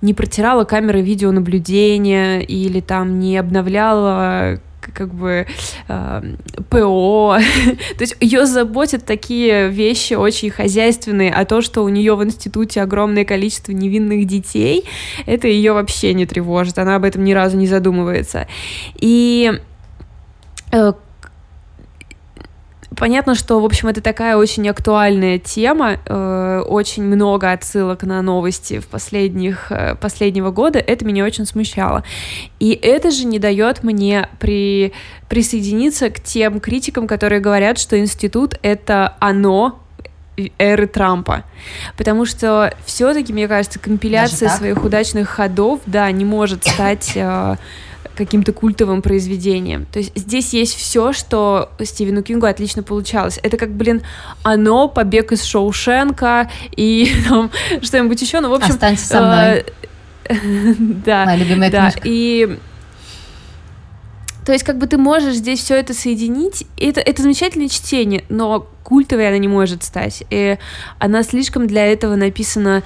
не 0.00 0.14
протирала 0.14 0.64
камеры 0.64 1.02
видеонаблюдения 1.02 2.40
или 2.40 2.80
там 2.80 3.18
не 3.18 3.36
обновляла 3.36 4.60
как 4.94 5.14
бы 5.14 5.46
э, 5.88 6.22
ПО. 6.68 7.38
то 7.96 8.00
есть 8.00 8.16
ее 8.20 8.46
заботят 8.46 9.04
такие 9.04 9.68
вещи 9.68 10.14
очень 10.14 10.50
хозяйственные, 10.50 11.32
а 11.32 11.44
то, 11.44 11.60
что 11.60 11.84
у 11.84 11.88
нее 11.88 12.16
в 12.16 12.24
институте 12.24 12.82
огромное 12.82 13.24
количество 13.24 13.72
невинных 13.72 14.26
детей, 14.26 14.84
это 15.26 15.48
ее 15.48 15.72
вообще 15.72 16.14
не 16.14 16.26
тревожит, 16.26 16.78
она 16.78 16.96
об 16.96 17.04
этом 17.04 17.24
ни 17.24 17.32
разу 17.32 17.56
не 17.56 17.66
задумывается. 17.66 18.48
И 18.96 19.52
э, 20.72 20.92
Понятно, 23.02 23.34
что, 23.34 23.58
в 23.58 23.64
общем, 23.64 23.88
это 23.88 24.00
такая 24.00 24.36
очень 24.36 24.68
актуальная 24.68 25.40
тема, 25.40 25.98
э, 26.06 26.62
очень 26.64 27.02
много 27.02 27.50
отсылок 27.50 28.04
на 28.04 28.22
новости 28.22 28.78
в 28.78 28.86
последних, 28.86 29.72
э, 29.72 29.96
последнего 29.96 30.52
года, 30.52 30.78
это 30.78 31.04
меня 31.04 31.24
очень 31.24 31.44
смущало. 31.44 32.04
И 32.60 32.70
это 32.80 33.10
же 33.10 33.24
не 33.24 33.40
дает 33.40 33.82
мне 33.82 34.28
при, 34.38 34.92
присоединиться 35.28 36.10
к 36.10 36.20
тем 36.20 36.60
критикам, 36.60 37.08
которые 37.08 37.40
говорят, 37.40 37.80
что 37.80 37.98
институт— 37.98 38.56
это 38.62 39.16
оно, 39.18 39.80
эры 40.58 40.86
Трампа. 40.86 41.42
Потому 41.96 42.24
что 42.24 42.72
все-таки, 42.84 43.32
мне 43.32 43.48
кажется, 43.48 43.80
компиляция 43.80 44.48
своих 44.48 44.84
удачных 44.84 45.28
ходов, 45.28 45.80
да, 45.86 46.08
не 46.12 46.24
может 46.24 46.64
стать 46.64 47.16
э, 47.16 47.56
каким-то 48.16 48.52
культовым 48.52 49.02
произведением. 49.02 49.86
То 49.86 49.98
есть 49.98 50.12
здесь 50.14 50.52
есть 50.52 50.74
все, 50.74 51.12
что 51.12 51.70
Стивену 51.82 52.22
Кингу 52.22 52.46
отлично 52.46 52.82
получалось. 52.82 53.38
Это 53.42 53.56
как, 53.56 53.72
блин, 53.72 54.02
оно, 54.42 54.88
побег 54.88 55.32
из 55.32 55.42
Шоушенка 55.44 56.50
и 56.76 57.12
там, 57.28 57.50
что-нибудь 57.82 58.20
еще. 58.20 58.40
Ну, 58.40 58.50
в 58.50 58.54
общем... 58.54 58.70
Останься 58.70 59.06
со 59.06 59.20
мной. 59.20 59.64
Да. 61.04 61.24
Моя 61.26 61.36
любимая 61.36 61.70
да, 61.70 61.90
книжка. 61.90 62.00
И 62.04 62.58
то 64.44 64.52
есть, 64.52 64.64
как 64.64 64.78
бы 64.78 64.86
ты 64.86 64.98
можешь 64.98 65.36
здесь 65.36 65.60
все 65.60 65.76
это 65.76 65.94
соединить. 65.94 66.66
Это, 66.76 67.00
это 67.00 67.22
замечательное 67.22 67.68
чтение, 67.68 68.24
но 68.28 68.66
культовой 68.82 69.28
она 69.28 69.38
не 69.38 69.48
может 69.48 69.84
стать. 69.84 70.24
И 70.30 70.58
она 70.98 71.22
слишком 71.22 71.66
для 71.66 71.86
этого 71.86 72.16
написана 72.16 72.82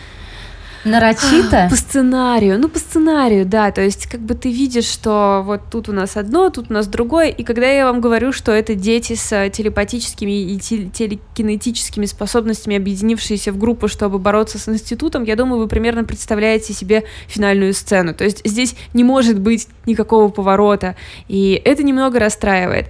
Нарочито? 0.86 1.66
По 1.70 1.76
сценарию, 1.76 2.60
ну 2.60 2.68
по 2.68 2.78
сценарию, 2.78 3.44
да, 3.44 3.72
то 3.72 3.82
есть 3.82 4.06
как 4.06 4.20
бы 4.20 4.34
ты 4.34 4.52
видишь, 4.52 4.84
что 4.84 5.42
вот 5.44 5.62
тут 5.70 5.88
у 5.88 5.92
нас 5.92 6.16
одно, 6.16 6.48
тут 6.50 6.70
у 6.70 6.72
нас 6.72 6.86
другое, 6.86 7.28
и 7.28 7.42
когда 7.42 7.66
я 7.66 7.86
вам 7.86 8.00
говорю, 8.00 8.32
что 8.32 8.52
это 8.52 8.76
дети 8.76 9.14
с 9.14 9.50
телепатическими 9.50 10.52
и 10.52 10.58
телекинетическими 10.58 12.06
способностями, 12.06 12.76
объединившиеся 12.76 13.50
в 13.52 13.58
группу, 13.58 13.88
чтобы 13.88 14.20
бороться 14.20 14.58
с 14.58 14.68
институтом, 14.68 15.24
я 15.24 15.34
думаю, 15.34 15.60
вы 15.60 15.66
примерно 15.66 16.04
представляете 16.04 16.72
себе 16.72 17.02
финальную 17.26 17.74
сцену, 17.74 18.14
то 18.14 18.22
есть 18.22 18.42
здесь 18.44 18.76
не 18.94 19.02
может 19.02 19.40
быть 19.40 19.68
никакого 19.86 20.28
поворота, 20.28 20.94
и 21.26 21.60
это 21.64 21.82
немного 21.82 22.20
расстраивает. 22.20 22.86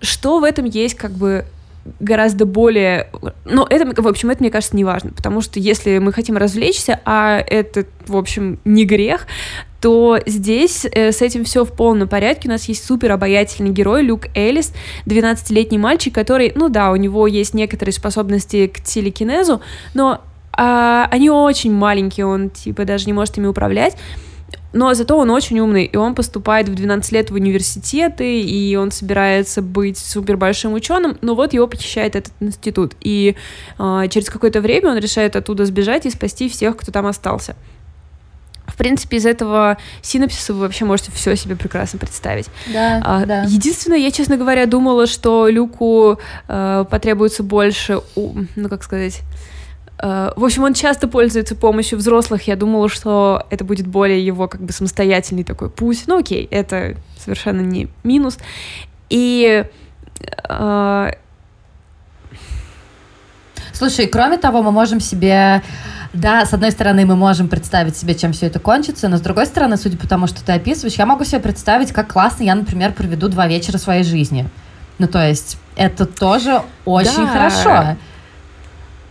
Что 0.00 0.38
в 0.38 0.44
этом 0.44 0.64
есть 0.64 0.94
как 0.94 1.10
бы 1.10 1.44
гораздо 1.98 2.46
более... 2.46 3.08
Но 3.44 3.66
это, 3.68 4.00
в 4.00 4.06
общем, 4.06 4.30
это, 4.30 4.42
мне 4.42 4.50
кажется, 4.50 4.76
не 4.76 4.84
важно, 4.84 5.10
потому 5.10 5.40
что 5.40 5.58
если 5.58 5.98
мы 5.98 6.12
хотим 6.12 6.36
развлечься, 6.36 7.00
а 7.04 7.38
это, 7.38 7.86
в 8.06 8.16
общем, 8.16 8.58
не 8.64 8.84
грех, 8.84 9.26
то 9.80 10.18
здесь 10.26 10.86
э, 10.90 11.10
с 11.10 11.22
этим 11.22 11.44
все 11.44 11.64
в 11.64 11.72
полном 11.72 12.06
порядке. 12.06 12.48
У 12.48 12.52
нас 12.52 12.64
есть 12.66 12.84
супер 12.84 13.12
обаятельный 13.12 13.70
герой 13.70 14.02
Люк 14.02 14.26
Элис, 14.34 14.72
12-летний 15.06 15.78
мальчик, 15.78 16.14
который, 16.14 16.52
ну 16.54 16.68
да, 16.68 16.92
у 16.92 16.96
него 16.96 17.26
есть 17.26 17.54
некоторые 17.54 17.94
способности 17.94 18.66
к 18.66 18.80
телекинезу, 18.82 19.62
но 19.94 20.20
э, 20.56 21.04
они 21.10 21.30
очень 21.30 21.72
маленькие, 21.72 22.26
он 22.26 22.50
типа 22.50 22.84
даже 22.84 23.06
не 23.06 23.14
может 23.14 23.38
ими 23.38 23.46
управлять. 23.46 23.96
Но 24.72 24.94
зато 24.94 25.16
он 25.18 25.30
очень 25.30 25.58
умный, 25.58 25.84
и 25.84 25.96
он 25.96 26.14
поступает 26.14 26.68
в 26.68 26.74
12 26.74 27.12
лет 27.12 27.30
в 27.30 27.34
университеты, 27.34 28.40
и 28.40 28.76
он 28.76 28.92
собирается 28.92 29.62
быть 29.62 29.98
супер 29.98 30.36
большим 30.36 30.74
ученым, 30.74 31.18
но 31.22 31.34
вот 31.34 31.52
его 31.52 31.66
похищает 31.66 32.14
этот 32.14 32.32
институт. 32.40 32.94
И 33.00 33.36
э, 33.78 34.02
через 34.10 34.30
какое-то 34.30 34.60
время 34.60 34.90
он 34.90 34.98
решает 34.98 35.34
оттуда 35.34 35.64
сбежать 35.66 36.06
и 36.06 36.10
спасти 36.10 36.48
всех, 36.48 36.76
кто 36.76 36.92
там 36.92 37.06
остался. 37.06 37.56
В 38.66 38.76
принципе, 38.76 39.16
из 39.16 39.26
этого 39.26 39.76
синопсиса 40.00 40.54
вы 40.54 40.60
вообще 40.60 40.84
можете 40.84 41.10
все 41.10 41.36
себе 41.36 41.56
прекрасно 41.56 41.98
представить. 41.98 42.46
Да, 42.72 43.02
а, 43.04 43.26
да. 43.26 43.42
Единственное, 43.42 43.98
я, 43.98 44.10
честно 44.12 44.36
говоря, 44.36 44.66
думала, 44.66 45.06
что 45.06 45.48
Люку 45.48 46.18
э, 46.48 46.84
потребуется 46.88 47.42
больше, 47.42 48.00
ну, 48.16 48.68
как 48.68 48.84
сказать 48.84 49.20
в 50.02 50.44
общем, 50.44 50.62
он 50.64 50.74
часто 50.74 51.08
пользуется 51.08 51.54
помощью 51.54 51.98
взрослых. 51.98 52.46
Я 52.48 52.56
думала, 52.56 52.88
что 52.88 53.46
это 53.50 53.64
будет 53.64 53.86
более 53.86 54.24
его 54.24 54.48
как 54.48 54.62
бы 54.62 54.72
самостоятельный 54.72 55.44
такой 55.44 55.68
путь. 55.68 56.04
Ну 56.06 56.18
окей, 56.18 56.48
это 56.50 56.96
совершенно 57.18 57.60
не 57.60 57.88
минус. 58.02 58.38
И 59.10 59.64
э... 60.48 61.10
Слушай, 63.72 64.06
кроме 64.06 64.38
того, 64.38 64.62
мы 64.62 64.72
можем 64.72 65.00
себе 65.00 65.62
да, 66.12 66.44
с 66.44 66.52
одной 66.52 66.72
стороны, 66.72 67.06
мы 67.06 67.14
можем 67.14 67.48
представить 67.48 67.96
себе, 67.96 68.14
чем 68.14 68.32
все 68.32 68.46
это 68.46 68.58
кончится, 68.58 69.08
но 69.08 69.16
с 69.16 69.20
другой 69.20 69.46
стороны, 69.46 69.76
судя 69.76 69.96
по 69.96 70.08
тому, 70.08 70.26
что 70.26 70.44
ты 70.44 70.52
описываешь, 70.52 70.94
я 70.94 71.06
могу 71.06 71.24
себе 71.24 71.40
представить, 71.40 71.92
как 71.92 72.12
классно 72.12 72.42
я, 72.42 72.54
например, 72.56 72.92
проведу 72.92 73.28
два 73.28 73.46
вечера 73.46 73.78
своей 73.78 74.02
жизни. 74.02 74.48
Ну, 74.98 75.06
то 75.06 75.24
есть, 75.24 75.56
это 75.76 76.06
тоже 76.06 76.62
очень 76.84 77.26
да. 77.26 77.28
хорошо. 77.28 77.96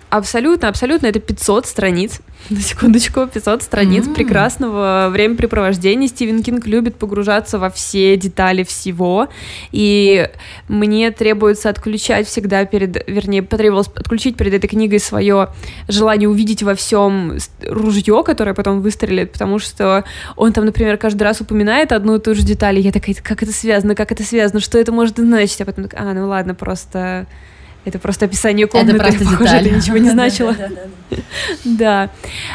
Абсолютно, 0.10 0.70
абсолютно. 0.70 1.06
Это 1.06 1.20
500 1.20 1.68
страниц. 1.68 2.20
На 2.50 2.60
секундочку, 2.62 3.28
500 3.28 3.62
страниц 3.62 4.08
mm-hmm. 4.08 4.16
прекрасного 4.16 5.10
времяпрепровождения. 5.12 6.08
Стивен 6.08 6.42
Кинг 6.42 6.66
любит 6.66 6.96
погружаться 6.96 7.60
во 7.60 7.70
все 7.70 8.18
детали 8.18 8.64
всего. 8.64 9.28
И 9.72 10.28
мне 10.68 11.12
требуется 11.12 11.70
отключать 11.70 12.28
всегда 12.28 12.66
перед... 12.66 13.08
Вернее, 13.08 13.44
потребовалось 13.44 13.90
отключить 13.96 14.36
перед 14.36 14.54
этой 14.56 14.68
книгой 14.68 15.00
свое 15.00 15.50
желание 15.88 16.28
увидеть 16.28 16.64
во 16.64 16.74
всем 16.74 17.38
ружье, 17.62 18.24
которое 18.26 18.56
потом 18.56 18.82
выстрелит, 18.82 19.32
потому 19.32 19.60
что 19.60 20.06
он 20.36 20.54
там, 20.54 20.66
например, 20.66 20.98
каждый 20.98 21.24
раз 21.24 21.42
упоминает 21.42 21.92
одну 21.92 22.16
и 22.16 22.20
ту 22.20 22.34
же 22.34 22.42
деталь. 22.42 22.80
И 22.80 22.82
я 22.82 22.92
такая, 22.92 23.16
как 23.22 23.44
это 23.44 23.52
связано, 23.52 23.94
как 23.94 24.12
это 24.12 24.24
связано, 24.24 24.60
что 24.60 24.80
это 24.80 24.92
может 24.92 25.18
значить? 25.18 25.62
А 25.62 25.66
потом, 25.66 25.88
а, 25.94 26.14
ну 26.14 26.28
ладно, 26.28 26.56
просто 26.56 27.28
Это 27.86 27.98
просто 27.98 28.26
описание 28.26 28.68
комнаты, 28.68 28.96
это 28.96 29.04
просто 29.04 29.24
похоже, 29.24 29.44
деталь. 29.44 29.68
это 29.68 29.76
ничего 29.76 29.98
не 29.98 30.10
значило. 30.12 30.56
Да. 31.64 32.10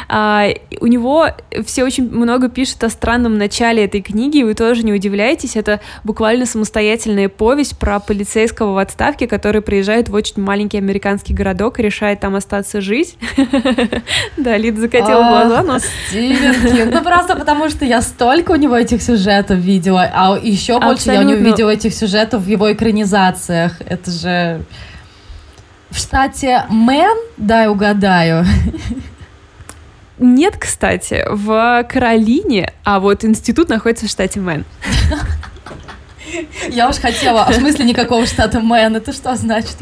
А, 0.07 0.47
у 0.79 0.87
него 0.87 1.27
все 1.65 1.83
очень 1.83 2.09
много 2.09 2.47
пишут 2.47 2.83
о 2.83 2.89
странном 2.89 3.37
начале 3.37 3.83
этой 3.83 4.01
книги, 4.01 4.37
и 4.37 4.43
вы 4.43 4.53
тоже 4.53 4.83
не 4.83 4.93
удивляйтесь, 4.93 5.55
это 5.55 5.81
буквально 6.03 6.45
самостоятельная 6.45 7.27
повесть 7.27 7.77
про 7.77 7.99
полицейского 7.99 8.73
в 8.73 8.77
отставке, 8.77 9.27
который 9.27 9.61
приезжает 9.61 10.09
в 10.09 10.13
очень 10.13 10.41
маленький 10.41 10.77
американский 10.77 11.33
городок 11.33 11.79
и 11.79 11.83
решает 11.83 12.21
там 12.21 12.35
остаться 12.35 12.81
жить. 12.81 13.17
Да, 14.37 14.57
Лид 14.57 14.77
закатила 14.77 15.21
глаза, 15.29 15.63
но... 15.63 15.79
Стивен. 15.79 16.91
Ну, 16.91 17.03
просто 17.03 17.35
потому 17.35 17.69
что 17.69 17.85
я 17.85 18.01
столько 18.01 18.51
у 18.51 18.55
него 18.55 18.75
этих 18.75 19.01
сюжетов 19.01 19.57
видела, 19.57 20.09
а 20.13 20.37
еще 20.41 20.79
больше 20.79 21.11
я 21.11 21.19
у 21.19 21.23
него 21.23 21.39
видела 21.39 21.69
этих 21.69 21.93
сюжетов 21.93 22.43
в 22.43 22.47
его 22.47 22.71
экранизациях. 22.71 23.81
Это 23.81 24.11
же... 24.11 24.61
В 25.95 25.97
штате 25.97 26.65
Мэн, 26.69 27.17
дай 27.37 27.69
угадаю. 27.69 28.45
Нет, 30.19 30.57
кстати, 30.57 31.23
в 31.29 31.85
Каролине, 31.89 32.73
а 32.83 32.99
вот 32.99 33.23
институт 33.23 33.69
находится 33.69 34.05
в 34.05 34.09
штате 34.09 34.41
Мэн. 34.41 34.65
Я 36.69 36.89
уж 36.89 36.97
хотела, 36.97 37.43
а 37.43 37.51
в 37.51 37.55
смысле 37.55 37.85
никакого 37.85 38.25
штата 38.25 38.59
Мэн, 38.59 38.95
это 38.95 39.13
что 39.13 39.35
значит? 39.35 39.77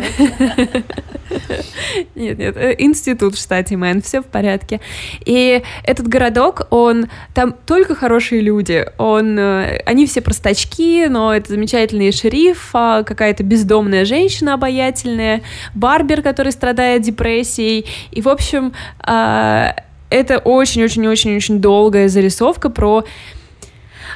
Нет, 2.16 2.38
нет, 2.38 2.58
э, 2.58 2.76
институт 2.78 3.36
в 3.36 3.40
штате 3.42 3.76
Мэн, 3.76 4.02
все 4.02 4.22
в 4.22 4.26
порядке. 4.26 4.82
И 5.26 5.64
этот 5.84 6.08
городок, 6.08 6.68
он, 6.70 7.08
там 7.34 7.54
только 7.66 7.96
хорошие 7.96 8.42
люди, 8.42 8.86
он, 8.98 9.38
э, 9.38 9.82
они 9.86 10.06
все 10.06 10.22
простачки, 10.22 11.08
но 11.08 11.34
это 11.34 11.50
замечательный 11.50 12.12
шериф, 12.12 12.72
какая-то 12.72 13.44
бездомная 13.44 14.06
женщина 14.06 14.54
обаятельная, 14.54 15.42
барбер, 15.74 16.22
который 16.22 16.52
страдает 16.52 17.02
депрессией, 17.02 17.86
и, 18.12 18.22
в 18.22 18.30
общем, 18.30 18.74
а, 19.00 19.76
это 20.10 20.38
очень-очень-очень-очень 20.38 21.60
долгая 21.60 22.08
зарисовка 22.08 22.70
про 22.70 23.04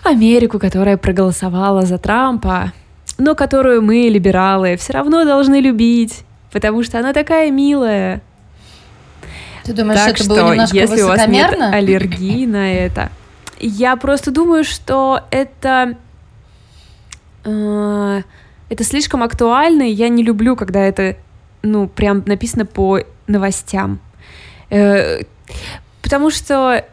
Америку, 0.04 0.60
которая 0.60 0.98
проголосовала 0.98 1.84
за 1.84 1.98
Трампа, 1.98 2.74
но 3.18 3.36
которую 3.36 3.82
мы, 3.82 4.08
либералы, 4.10 4.78
все 4.78 4.94
равно 4.94 5.26
должны 5.26 5.60
любить, 5.60 6.24
потому 6.52 6.84
что 6.84 7.00
она 7.00 7.14
такая 7.14 7.52
милая. 7.52 8.22
Ты 9.64 9.74
думаешь, 9.74 10.00
так 10.00 10.14
это 10.14 10.24
что, 10.24 10.34
было 10.34 10.52
немножко 10.52 10.78
если 10.78 11.02
у 11.02 11.08
вас 11.08 11.28
нет 11.28 11.58
аллергии 11.60 12.46
на 12.48 12.72
это, 12.72 13.12
я 13.60 13.96
просто 13.96 14.32
думаю, 14.32 14.64
что 14.64 15.22
это 15.32 15.98
э, 17.44 18.22
это 18.70 18.84
слишком 18.84 19.24
актуально, 19.24 19.84
и 19.84 19.92
я 19.92 20.10
не 20.10 20.24
люблю, 20.24 20.56
когда 20.56 20.80
это 20.80 21.18
ну 21.64 21.88
прям 21.88 22.24
написано 22.26 22.66
по 22.66 23.00
новостям, 23.28 24.00
э, 24.70 25.22
потому 26.02 26.30
что 26.30 26.86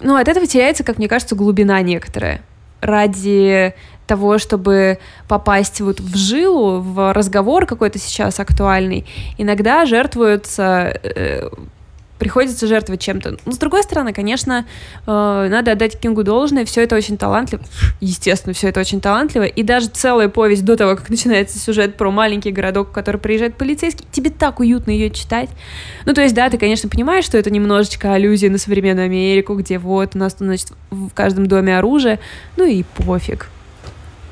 ну, 0.00 0.16
от 0.16 0.28
этого 0.28 0.46
теряется, 0.46 0.84
как 0.84 0.98
мне 0.98 1.08
кажется, 1.08 1.34
глубина 1.34 1.80
некоторая. 1.82 2.42
Ради 2.80 3.74
того, 4.06 4.38
чтобы 4.38 4.98
попасть 5.28 5.80
вот 5.80 6.00
в 6.00 6.16
жилу, 6.16 6.80
в 6.80 7.12
разговор 7.12 7.66
какой-то 7.66 7.98
сейчас 7.98 8.40
актуальный, 8.40 9.06
иногда 9.38 9.86
жертвуются 9.86 10.98
э, 11.02 11.48
приходится 12.20 12.66
жертвовать 12.68 13.00
чем-то. 13.00 13.38
Но 13.44 13.52
с 13.52 13.58
другой 13.58 13.82
стороны, 13.82 14.12
конечно, 14.12 14.66
э, 15.06 15.48
надо 15.50 15.72
отдать 15.72 15.98
Кингу 15.98 16.22
должное, 16.22 16.64
все 16.64 16.82
это 16.82 16.94
очень 16.94 17.16
талантливо, 17.16 17.62
естественно, 18.00 18.52
все 18.52 18.68
это 18.68 18.78
очень 18.78 19.00
талантливо, 19.00 19.44
и 19.44 19.62
даже 19.64 19.88
целая 19.88 20.28
повесть 20.28 20.64
до 20.64 20.76
того, 20.76 20.96
как 20.96 21.08
начинается 21.08 21.58
сюжет 21.58 21.96
про 21.96 22.10
маленький 22.10 22.52
городок, 22.52 22.90
в 22.90 22.92
который 22.92 23.16
приезжает 23.16 23.56
полицейский, 23.56 24.06
тебе 24.12 24.30
так 24.30 24.60
уютно 24.60 24.90
ее 24.90 25.10
читать. 25.10 25.48
Ну, 26.04 26.12
то 26.12 26.20
есть, 26.20 26.34
да, 26.34 26.50
ты, 26.50 26.58
конечно, 26.58 26.88
понимаешь, 26.88 27.24
что 27.24 27.38
это 27.38 27.50
немножечко 27.50 28.12
аллюзия 28.12 28.50
на 28.50 28.58
современную 28.58 29.06
Америку, 29.06 29.54
где 29.54 29.78
вот 29.78 30.14
у 30.14 30.18
нас, 30.18 30.36
значит, 30.38 30.72
в 30.90 31.10
каждом 31.10 31.46
доме 31.46 31.76
оружие, 31.76 32.20
ну 32.56 32.66
и 32.66 32.82
пофиг. 32.82 33.48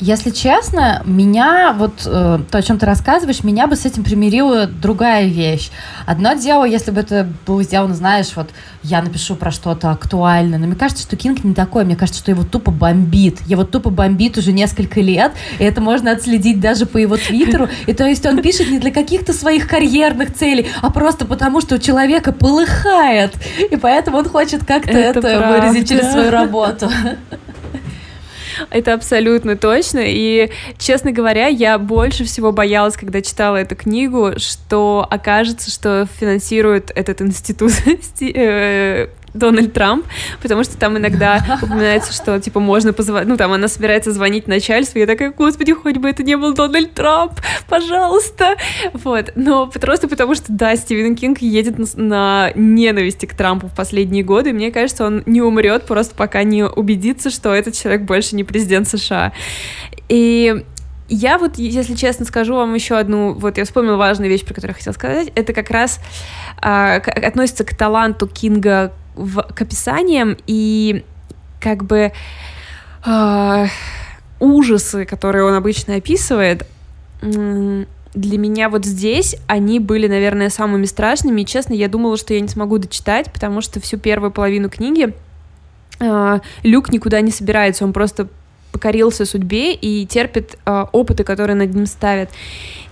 Если 0.01 0.31
честно, 0.31 1.03
меня, 1.05 1.75
вот 1.77 2.03
э, 2.07 2.39
то, 2.51 2.59
о 2.59 2.63
чем 2.63 2.79
ты 2.79 2.87
рассказываешь, 2.87 3.43
меня 3.43 3.67
бы 3.67 3.75
с 3.75 3.85
этим 3.85 4.05
примирила 4.05 4.67
другая 4.67 5.27
вещь. 5.27 5.71
Одно 6.07 6.35
дело, 6.35 6.65
если 6.65 6.93
бы 6.93 7.01
это 7.01 7.27
было 7.47 7.65
сделано, 7.65 7.95
знаешь, 7.95 8.29
вот 8.37 8.51
я 8.85 9.03
напишу 9.03 9.35
про 9.35 9.51
что-то 9.51 9.91
актуальное, 9.91 10.59
но 10.59 10.67
мне 10.67 10.77
кажется, 10.77 11.03
что 11.03 11.17
Кинг 11.17 11.43
не 11.43 11.53
такой, 11.53 11.85
мне 11.85 11.97
кажется, 11.97 12.21
что 12.21 12.31
его 12.31 12.45
тупо 12.45 12.71
бомбит. 12.71 13.41
Его 13.47 13.65
тупо 13.65 13.91
бомбит 13.91 14.39
уже 14.39 14.53
несколько 14.53 15.01
лет, 15.01 15.33
и 15.59 15.65
это 15.65 15.81
можно 15.81 16.13
отследить 16.13 16.61
даже 16.61 16.87
по 16.87 16.99
его 16.99 17.17
твиттеру. 17.17 17.69
И 17.87 17.93
то 17.93 18.07
есть 18.07 18.25
он 18.25 18.41
пишет 18.41 18.71
не 18.71 18.79
для 18.79 18.93
каких-то 18.93 19.33
своих 19.33 19.67
карьерных 19.67 20.33
целей, 20.33 20.69
а 20.81 20.91
просто 20.91 21.25
потому, 21.25 21.61
что 21.61 21.75
у 21.75 21.79
человека 21.79 22.33
полыхает, 22.33 23.33
и 23.69 23.75
поэтому 23.77 24.19
он 24.19 24.29
хочет 24.29 24.65
как-то 24.65 24.97
это, 24.97 25.27
это 25.27 25.49
выразить 25.49 25.89
через 25.89 26.13
свою 26.13 26.31
работу. 26.31 26.89
Это 28.71 28.95
абсолютно 28.95 29.57
точно. 29.57 30.01
И, 30.05 30.51
честно 30.79 31.13
говоря, 31.13 31.47
я 31.47 31.79
больше 31.79 32.25
всего 32.25 32.53
боялась, 32.53 32.97
когда 32.97 33.21
читала 33.21 33.57
эту 33.57 33.77
книгу, 33.77 34.33
что 34.39 35.07
окажется, 35.09 35.71
что 35.71 36.07
финансирует 36.19 36.91
этот 36.95 37.23
институт 37.23 37.73
э, 38.21 39.09
Дональд 39.35 39.73
Трамп, 39.73 40.07
потому 40.43 40.65
что 40.65 40.77
там 40.77 40.97
иногда 40.99 41.59
упоминается, 41.63 42.13
что, 42.13 42.41
типа, 42.41 42.61
можно 42.61 42.93
позвонить, 42.93 43.29
ну, 43.29 43.37
там, 43.37 43.53
она 43.53 43.69
собирается 43.69 44.13
звонить 44.13 44.47
начальству, 44.49 44.99
и 44.99 45.01
я 45.01 45.07
такая, 45.07 45.33
господи, 45.33 45.73
хоть 45.73 45.97
бы 45.97 46.09
это 46.09 46.23
не 46.23 46.37
был 46.37 46.55
Дональд 46.55 46.95
Трамп, 46.95 47.33
пожалуйста, 47.69 48.57
вот, 48.93 49.33
но 49.35 49.67
просто 49.67 50.09
потому 50.09 50.35
что, 50.35 50.47
да, 50.49 50.77
Стивен 50.77 51.17
Кинг 51.17 51.39
едет 51.39 51.79
на, 51.79 51.87
на 51.97 52.53
ненависти 52.55 53.27
к 53.27 53.35
Трампу 53.35 53.69
в 53.69 53.75
последние 53.75 54.25
годы, 54.25 54.51
и 54.51 54.53
мне 54.53 54.71
кажется, 54.71 55.05
он 55.05 55.23
не 55.27 55.43
умрет 55.43 55.85
просто 55.85 56.15
пока 56.15 56.43
не 56.43 56.65
убедится, 56.65 57.31
что 57.31 57.53
этот 57.55 57.75
человек 57.75 58.03
больше 58.03 58.37
не 58.37 58.45
президент 58.45 58.89
США. 58.89 59.33
И 60.09 60.65
я 61.09 61.39
вот, 61.39 61.57
если 61.57 61.95
честно, 61.95 62.27
скажу 62.27 62.55
вам 62.55 62.75
еще 62.75 62.97
одну, 62.97 63.33
вот 63.33 63.57
я 63.57 63.65
вспомнила 63.65 63.97
важную 63.97 64.31
вещь, 64.31 64.45
про 64.45 64.55
которую 64.55 64.75
я 64.75 64.79
хотела 64.79 64.95
сказать, 64.95 65.33
это 65.35 65.53
как 65.53 65.71
раз 65.71 66.01
а, 66.61 66.97
относится 66.97 67.65
к 67.65 67.75
таланту 67.75 68.27
Кинга 68.27 68.93
в, 69.19 69.43
к 69.43 69.63
описаниям 69.63 70.37
и 70.47 71.05
как 71.61 71.85
бы 71.85 72.13
э, 73.05 73.67
ужасы, 74.41 75.05
которые 75.05 75.45
он 75.45 75.55
обычно 75.55 75.97
описывает, 75.97 76.67
для 77.21 78.39
меня 78.39 78.69
вот 78.69 78.85
здесь 78.85 79.37
они 79.47 79.81
были, 79.81 80.07
наверное, 80.07 80.51
самыми 80.51 80.87
страшными. 80.87 81.43
И 81.43 81.47
честно, 81.47 81.75
я 81.75 81.89
думала, 81.89 82.17
что 82.17 82.35
я 82.35 82.41
не 82.41 82.49
смогу 82.49 82.79
дочитать, 82.79 83.33
потому 83.33 83.61
что 83.61 83.81
всю 83.81 83.99
первую 83.99 84.31
половину 84.31 84.69
книги 84.71 85.15
э, 86.01 86.41
Люк 86.63 86.93
никуда 86.93 87.21
не 87.21 87.31
собирается, 87.31 87.85
он 87.85 87.93
просто 87.93 88.29
покорился 88.73 89.25
судьбе 89.25 89.75
и 89.75 90.07
терпит 90.07 90.59
э, 90.65 90.85
опыты, 90.93 91.25
которые 91.25 91.57
над 91.57 91.75
ним 91.75 91.87
ставят. 91.87 92.31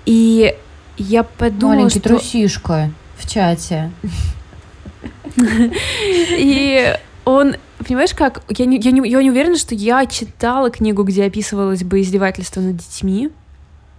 И 0.05 0.55
я 0.97 1.23
подумала, 1.23 1.77
Маленький 1.77 2.01
что... 2.01 2.09
трусишка 2.09 2.91
в 3.17 3.29
чате. 3.29 3.91
И 6.39 6.95
он, 7.25 7.57
понимаешь, 7.79 8.15
как, 8.15 8.43
я 8.49 8.67
не, 8.67 8.79
я, 8.79 8.91
не, 8.91 9.09
я 9.09 9.23
не 9.23 9.31
уверена, 9.31 9.57
что 9.57 9.75
я 9.75 10.07
читала 10.07 10.71
книгу, 10.71 11.03
где 11.03 11.25
описывалось 11.25 11.83
бы 11.83 12.01
издевательство 12.01 12.61
над 12.61 12.77
детьми. 12.77 13.31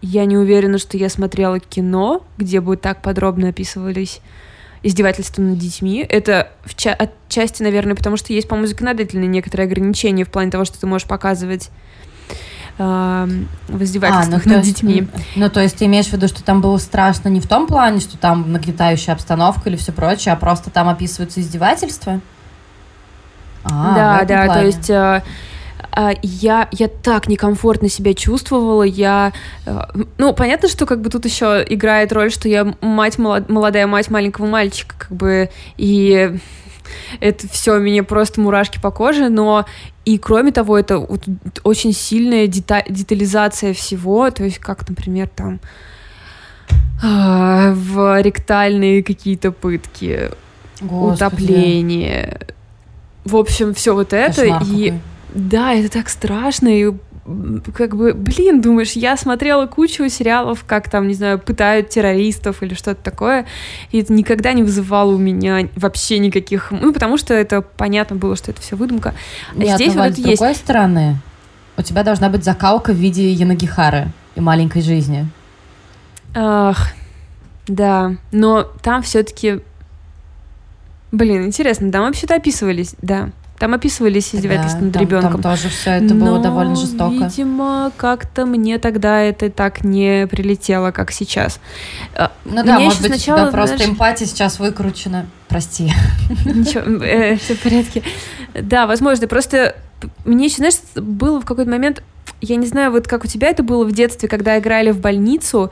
Я 0.01 0.25
не 0.25 0.37
уверена, 0.37 0.77
что 0.77 0.97
я 0.97 1.09
смотрела 1.09 1.59
кино, 1.59 2.23
где 2.37 2.61
бы 2.61 2.77
так 2.77 3.01
подробно 3.01 3.49
описывались 3.49 4.21
издевательства 4.83 5.41
над 5.41 5.57
детьми. 5.57 6.05
Это 6.07 6.51
в 6.63 6.75
ча- 6.75 6.93
отчасти, 6.93 7.63
наверное, 7.63 7.95
потому 7.95 8.15
что 8.15 8.31
есть, 8.31 8.47
по-моему, 8.47 8.67
законодательные 8.67 9.27
некоторые 9.27 9.65
ограничения 9.65 10.23
в 10.23 10.29
плане 10.29 10.51
того, 10.51 10.65
что 10.65 10.79
ты 10.79 10.87
можешь 10.87 11.07
показывать 11.07 11.69
в 12.77 13.83
издевательствах 13.83 14.45
а, 14.45 14.49
ну, 14.49 14.55
над 14.55 14.65
есть, 14.65 14.75
детьми. 14.75 15.07
Ну, 15.35 15.49
то 15.49 15.61
есть 15.61 15.77
ты 15.77 15.85
имеешь 15.85 16.07
в 16.07 16.13
виду, 16.13 16.27
что 16.27 16.43
там 16.43 16.61
было 16.61 16.77
страшно 16.77 17.29
не 17.29 17.39
в 17.39 17.47
том 17.47 17.65
плане, 17.65 17.99
что 17.99 18.17
там 18.17 18.51
нагнетающая 18.51 19.13
обстановка 19.13 19.69
или 19.69 19.77
все 19.77 19.91
прочее, 19.91 20.33
а 20.33 20.35
просто 20.35 20.69
там 20.69 20.87
описываются 20.87 21.41
издевательства? 21.41 22.21
А, 23.63 23.95
да, 23.95 24.25
да, 24.25 24.45
плане. 24.45 24.53
то 24.53 24.65
есть 24.65 24.89
э, 24.89 25.23
э, 25.95 26.09
я, 26.21 26.69
я 26.71 26.87
так 26.87 27.27
некомфортно 27.27 27.89
себя 27.89 28.13
чувствовала, 28.13 28.83
я... 28.83 29.33
Э, 29.65 29.81
ну, 30.17 30.33
понятно, 30.33 30.69
что 30.69 30.85
как 30.85 31.01
бы 31.01 31.09
тут 31.09 31.25
еще 31.25 31.65
играет 31.67 32.13
роль, 32.13 32.31
что 32.31 32.47
я 32.47 32.73
мать, 32.81 33.17
молодая 33.17 33.87
мать 33.87 34.09
маленького 34.09 34.45
мальчика, 34.45 34.95
как 34.97 35.11
бы, 35.11 35.49
и 35.77 36.37
это 37.19 37.47
все 37.47 37.79
мне 37.79 38.03
просто 38.03 38.41
мурашки 38.41 38.79
по 38.79 38.91
коже, 38.91 39.29
но 39.29 39.65
и 40.05 40.17
кроме 40.17 40.51
того, 40.51 40.77
это 40.77 40.99
вот 40.99 41.25
очень 41.63 41.93
сильная 41.93 42.47
дета- 42.47 42.85
детализация 42.87 43.73
всего, 43.73 44.29
то 44.31 44.43
есть 44.43 44.59
как, 44.59 44.87
например, 44.87 45.27
там 45.27 45.59
э, 47.03 47.73
в 47.73 48.21
ректальные 48.21 49.03
какие-то 49.03 49.51
пытки, 49.51 50.31
Господи. 50.81 51.13
утопление, 51.13 52.39
в 53.25 53.35
общем, 53.35 53.73
все 53.73 53.93
вот 53.93 54.13
это 54.13 54.41
Кошмар 54.41 54.63
и 54.63 54.85
какой. 54.85 55.01
да, 55.33 55.73
это 55.73 55.91
так 55.91 56.09
страшно 56.09 56.67
и 56.69 56.93
как 57.73 57.95
бы, 57.95 58.13
блин, 58.13 58.61
думаешь, 58.61 58.93
я 58.93 59.17
смотрела 59.17 59.65
кучу 59.65 60.07
сериалов, 60.07 60.63
как 60.65 60.89
там, 60.89 61.07
не 61.07 61.13
знаю, 61.13 61.39
пытают 61.39 61.89
террористов 61.89 62.63
или 62.63 62.73
что-то 62.73 63.03
такое, 63.03 63.45
и 63.91 63.99
это 63.99 64.13
никогда 64.13 64.53
не 64.53 64.63
вызывало 64.63 65.13
у 65.13 65.17
меня 65.17 65.67
вообще 65.75 66.19
никаких, 66.19 66.71
ну, 66.71 66.93
потому 66.93 67.17
что 67.17 67.33
это 67.33 67.61
понятно 67.61 68.15
было, 68.15 68.35
что 68.35 68.51
это 68.51 68.61
все 68.61 68.75
выдумка. 68.75 69.13
А 69.51 69.57
Нет, 69.57 69.75
здесь 69.75 69.93
ну, 69.93 70.03
вот 70.03 70.13
с 70.13 70.17
есть... 70.17 70.39
другой 70.39 70.55
стороны, 70.55 71.17
у 71.75 71.81
тебя 71.81 72.03
должна 72.03 72.29
быть 72.29 72.43
закалка 72.43 72.93
в 72.93 72.95
виде 72.95 73.31
Янагихары 73.31 74.07
и 74.35 74.41
маленькой 74.41 74.81
жизни. 74.81 75.27
Ах, 76.33 76.93
да, 77.67 78.15
но 78.31 78.63
там 78.63 79.01
все-таки, 79.01 79.59
блин, 81.11 81.45
интересно, 81.45 81.91
там 81.91 82.05
вообще-то 82.05 82.35
описывались, 82.35 82.95
да, 83.01 83.31
там 83.59 83.73
описывались 83.73 84.35
издевательства 84.35 84.79
да, 84.79 84.85
над 84.85 84.93
там, 84.93 85.01
ребенком. 85.01 85.31
Там 85.41 85.41
тоже 85.41 85.69
все 85.69 85.91
это 85.91 86.13
Но, 86.13 86.25
было 86.25 86.39
довольно 86.39 86.75
жестоко. 86.75 87.25
Видимо, 87.25 87.91
как-то 87.97 88.45
мне 88.45 88.77
тогда 88.77 89.21
это 89.21 89.49
так 89.49 89.83
не 89.83 90.27
прилетело, 90.27 90.91
как 90.91 91.11
сейчас. 91.11 91.59
А, 92.15 92.31
ну 92.45 92.63
да, 92.63 92.79
может 92.79 93.01
быть, 93.01 93.15
сначала, 93.15 93.37
у 93.37 93.41
тебя 93.43 93.51
просто 93.51 93.77
знаешь... 93.77 93.91
эмпатия 93.91 94.27
сейчас 94.27 94.59
выкручена. 94.59 95.25
Прости. 95.47 95.91
Ничего, 96.45 97.03
э, 97.03 97.37
все 97.37 97.55
в 97.55 97.59
порядке. 97.61 98.03
Да, 98.53 98.85
возможно, 98.85 99.27
просто 99.27 99.75
мне 100.25 100.45
еще, 100.45 100.57
знаешь, 100.57 100.75
было 100.95 101.41
в 101.41 101.45
какой-то 101.45 101.69
момент, 101.71 102.03
я 102.41 102.55
не 102.55 102.67
знаю, 102.67 102.91
вот 102.91 103.07
как 103.07 103.23
у 103.23 103.27
тебя 103.27 103.49
это 103.49 103.63
было 103.63 103.83
в 103.83 103.91
детстве, 103.91 104.29
когда 104.29 104.57
играли 104.57 104.91
в 104.91 104.99
больницу, 104.99 105.71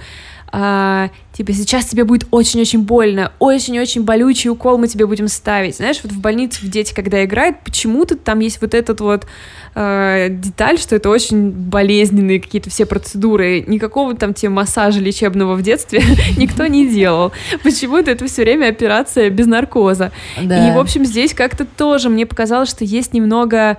а, 0.58 1.10
типа, 1.34 1.52
сейчас 1.52 1.86
тебе 1.86 2.06
будет 2.06 2.28
очень-очень 2.32 2.84
больно, 2.84 3.34
очень-очень 3.40 4.04
болючий 4.04 4.50
укол 4.50 4.78
мы 4.78 4.88
тебе 4.88 5.06
будем 5.06 5.28
ставить. 5.28 5.76
Знаешь, 5.76 6.00
вот 6.02 6.14
в 6.14 6.22
больнице 6.22 6.66
в 6.66 6.70
дети, 6.70 6.94
когда 6.94 7.26
играют, 7.26 7.58
почему-то 7.66 8.16
там 8.16 8.40
есть 8.40 8.62
вот 8.62 8.74
этот 8.74 9.02
вот 9.02 9.28
э, 9.74 10.28
деталь, 10.30 10.78
что 10.78 10.96
это 10.96 11.10
очень 11.10 11.52
болезненные 11.52 12.40
какие-то 12.40 12.70
все 12.70 12.86
процедуры. 12.86 13.66
Никакого 13.68 14.16
там 14.16 14.34
тебе 14.34 14.48
массажа 14.48 15.02
лечебного 15.02 15.56
в 15.56 15.62
детстве 15.62 16.02
никто 16.38 16.68
не 16.68 16.88
делал. 16.88 17.34
Почему-то 17.64 18.12
это 18.12 18.26
все 18.28 18.44
время 18.44 18.70
операция 18.70 19.30
без 19.30 19.48
наркоза. 19.48 20.14
Да. 20.42 20.70
И, 20.70 20.74
в 20.74 20.80
общем, 20.80 21.04
здесь 21.04 21.34
как-то 21.34 21.66
тоже 21.66 22.08
мне 22.08 22.26
показалось, 22.26 22.70
что 22.70 22.86
есть 22.86 23.14
немного 23.14 23.78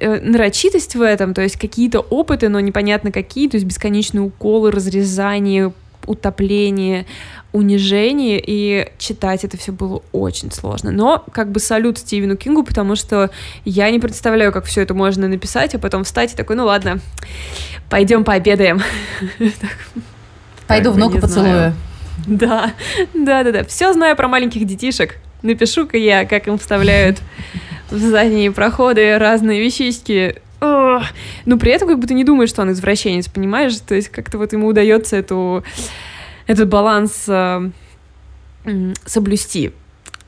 нарочитость 0.00 0.94
в 0.94 1.02
этом, 1.02 1.34
то 1.34 1.42
есть 1.42 1.56
какие-то 1.56 2.00
опыты, 2.00 2.48
но 2.48 2.60
непонятно 2.60 3.12
какие, 3.12 3.48
то 3.48 3.56
есть 3.56 3.66
бесконечные 3.66 4.22
уколы, 4.22 4.70
разрезание, 4.70 5.72
утопление, 6.06 7.06
унижение, 7.52 8.42
и 8.44 8.90
читать 8.98 9.44
это 9.44 9.56
все 9.56 9.72
было 9.72 10.02
очень 10.12 10.50
сложно. 10.50 10.90
Но 10.90 11.24
как 11.32 11.50
бы 11.50 11.60
салют 11.60 11.98
Стивену 11.98 12.36
Кингу, 12.36 12.62
потому 12.62 12.96
что 12.96 13.30
я 13.64 13.90
не 13.90 14.00
представляю, 14.00 14.52
как 14.52 14.64
все 14.64 14.80
это 14.82 14.94
можно 14.94 15.28
написать, 15.28 15.74
а 15.74 15.78
потом 15.78 16.04
встать 16.04 16.32
и 16.32 16.36
такой, 16.36 16.56
ну 16.56 16.64
ладно, 16.64 17.00
пойдем 17.90 18.24
пообедаем. 18.24 18.80
Пойду 20.66 20.92
внуку 20.92 21.18
поцелую. 21.18 21.74
Да, 22.26 22.72
да, 23.14 23.42
да, 23.42 23.50
да. 23.50 23.64
Все 23.64 23.92
знаю 23.92 24.14
про 24.14 24.28
маленьких 24.28 24.64
детишек. 24.64 25.16
Напишу-ка 25.40 25.96
я, 25.96 26.24
как 26.24 26.46
им 26.46 26.56
вставляют 26.56 27.18
в 27.92 27.98
задние 27.98 28.50
проходы 28.50 29.18
разные 29.18 29.60
вещички. 29.60 30.40
Ох. 30.60 31.02
Но 31.44 31.58
при 31.58 31.72
этом 31.72 31.88
как 31.88 32.06
ты 32.06 32.14
не 32.14 32.24
думаешь, 32.24 32.48
что 32.48 32.62
он 32.62 32.72
извращенец, 32.72 33.28
понимаешь? 33.28 33.76
То 33.78 33.94
есть 33.94 34.08
как-то 34.08 34.38
вот 34.38 34.52
ему 34.52 34.68
удается 34.68 35.16
эту, 35.16 35.64
этот 36.46 36.68
баланс 36.68 37.24
э, 37.28 37.70
соблюсти. 39.04 39.72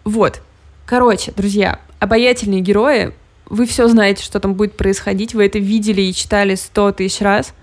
Вот. 0.04 0.42
Короче, 0.86 1.32
друзья, 1.32 1.80
обаятельные 1.98 2.60
герои, 2.60 3.12
вы 3.46 3.66
все 3.66 3.88
знаете, 3.88 4.22
что 4.22 4.40
там 4.40 4.54
будет 4.54 4.76
происходить, 4.76 5.34
вы 5.34 5.46
это 5.46 5.58
видели 5.58 6.02
и 6.02 6.12
читали 6.12 6.54
сто 6.56 6.92
тысяч 6.92 7.20
раз, 7.20 7.54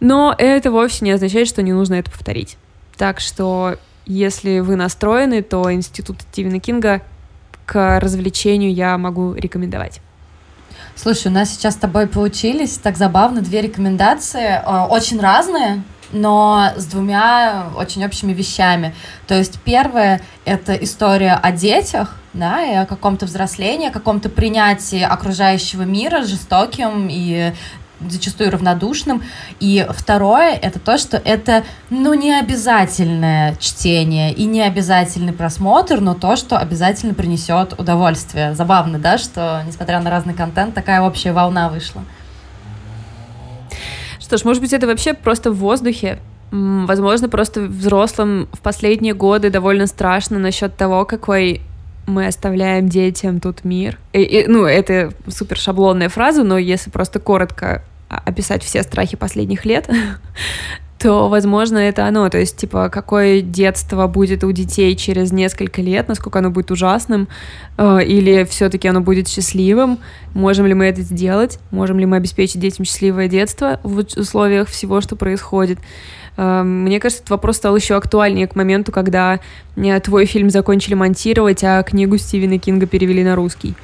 но 0.00 0.34
это 0.36 0.70
вовсе 0.70 1.04
не 1.04 1.12
означает, 1.12 1.46
что 1.46 1.62
не 1.62 1.72
нужно 1.72 1.94
это 1.94 2.10
повторить. 2.10 2.56
Так 2.96 3.20
что, 3.20 3.76
если 4.06 4.58
вы 4.60 4.76
настроены, 4.76 5.42
то 5.42 5.72
Институт 5.72 6.22
Стивена 6.22 6.58
Кинга 6.58 7.02
к 7.72 8.00
развлечению 8.00 8.74
я 8.74 8.98
могу 8.98 9.32
рекомендовать. 9.32 10.02
Слушай, 10.94 11.28
у 11.28 11.30
нас 11.30 11.48
сейчас 11.48 11.72
с 11.72 11.78
тобой 11.78 12.06
получились 12.06 12.76
так 12.76 12.98
забавно 12.98 13.40
две 13.40 13.62
рекомендации, 13.62 14.60
э, 14.62 14.86
очень 14.90 15.18
разные, 15.18 15.82
но 16.12 16.68
с 16.76 16.84
двумя 16.84 17.68
очень 17.74 18.04
общими 18.04 18.34
вещами. 18.34 18.94
То 19.26 19.34
есть 19.34 19.58
первое— 19.64 20.20
это 20.44 20.74
история 20.74 21.32
о 21.32 21.50
детях, 21.50 22.14
да, 22.34 22.62
и 22.62 22.74
о 22.74 22.84
каком-то 22.84 23.24
взрослении, 23.24 23.88
о 23.88 23.92
каком-то 23.92 24.28
принятии 24.28 25.00
окружающего 25.00 25.82
мира 25.82 26.24
жестоким 26.24 27.08
и 27.10 27.54
зачастую 28.08 28.50
равнодушным. 28.50 29.22
И 29.60 29.86
второе— 29.90 30.54
это 30.62 30.78
то, 30.78 30.98
что 30.98 31.16
это, 31.16 31.64
ну, 31.90 32.14
не 32.14 32.38
обязательное 32.38 33.56
чтение 33.56 34.32
и 34.32 34.44
не 34.44 34.62
обязательный 34.62 35.32
просмотр, 35.32 36.00
но 36.00 36.14
то, 36.14 36.36
что 36.36 36.58
обязательно 36.58 37.14
принесет 37.14 37.78
удовольствие. 37.78 38.54
Забавно, 38.54 38.98
да, 38.98 39.18
что, 39.18 39.62
несмотря 39.66 40.00
на 40.00 40.10
разный 40.10 40.34
контент, 40.34 40.74
такая 40.74 41.02
общая 41.02 41.32
волна 41.32 41.68
вышла. 41.68 42.02
Что 44.20 44.36
ж, 44.36 44.44
может 44.44 44.62
быть, 44.62 44.72
это 44.72 44.86
вообще 44.86 45.14
просто 45.14 45.50
в 45.50 45.56
воздухе, 45.56 46.18
Возможно, 46.52 47.30
просто 47.30 47.62
взрослым 47.62 48.46
в 48.52 48.60
последние 48.60 49.14
годы 49.14 49.48
довольно 49.48 49.86
страшно 49.86 50.38
насчет 50.38 50.76
того, 50.76 51.06
какой 51.06 51.62
мы 52.06 52.26
оставляем 52.26 52.90
детям 52.90 53.40
тут 53.40 53.64
мир. 53.64 53.98
И, 54.12 54.20
и, 54.20 54.46
ну, 54.46 54.64
это 54.64 55.12
супер 55.28 55.56
шаблонная 55.56 56.10
фраза, 56.10 56.42
но 56.44 56.58
если 56.58 56.90
просто 56.90 57.20
коротко 57.20 57.82
описать 58.24 58.62
все 58.62 58.82
страхи 58.82 59.16
последних 59.16 59.64
лет, 59.64 59.88
то, 61.02 61.28
возможно, 61.28 61.78
это 61.78 62.06
оно. 62.06 62.28
То 62.28 62.38
есть, 62.38 62.56
типа, 62.56 62.88
какое 62.88 63.40
детство 63.40 64.06
будет 64.06 64.44
у 64.44 64.52
детей 64.52 64.94
через 64.94 65.32
несколько 65.32 65.82
лет, 65.82 66.06
насколько 66.06 66.38
оно 66.38 66.50
будет 66.50 66.70
ужасным, 66.70 67.28
э, 67.76 68.04
или 68.04 68.44
все-таки 68.44 68.86
оно 68.86 69.00
будет 69.00 69.28
счастливым, 69.28 69.98
можем 70.32 70.66
ли 70.66 70.74
мы 70.74 70.86
это 70.86 71.02
сделать, 71.02 71.58
можем 71.72 71.98
ли 71.98 72.06
мы 72.06 72.18
обеспечить 72.18 72.60
детям 72.60 72.84
счастливое 72.84 73.26
детство 73.26 73.80
в 73.82 74.04
условиях 74.16 74.68
всего, 74.68 75.00
что 75.00 75.16
происходит. 75.16 75.80
Э, 76.36 76.62
мне 76.62 77.00
кажется, 77.00 77.22
этот 77.22 77.30
вопрос 77.30 77.56
стал 77.56 77.74
еще 77.74 77.96
актуальнее 77.96 78.46
к 78.46 78.54
моменту, 78.54 78.92
когда 78.92 79.40
э, 79.76 80.00
твой 80.00 80.26
фильм 80.26 80.50
закончили 80.50 80.94
монтировать, 80.94 81.64
а 81.64 81.82
книгу 81.82 82.16
Стивена 82.16 82.58
Кинга 82.58 82.86
перевели 82.86 83.24
на 83.24 83.34
русский. 83.34 83.74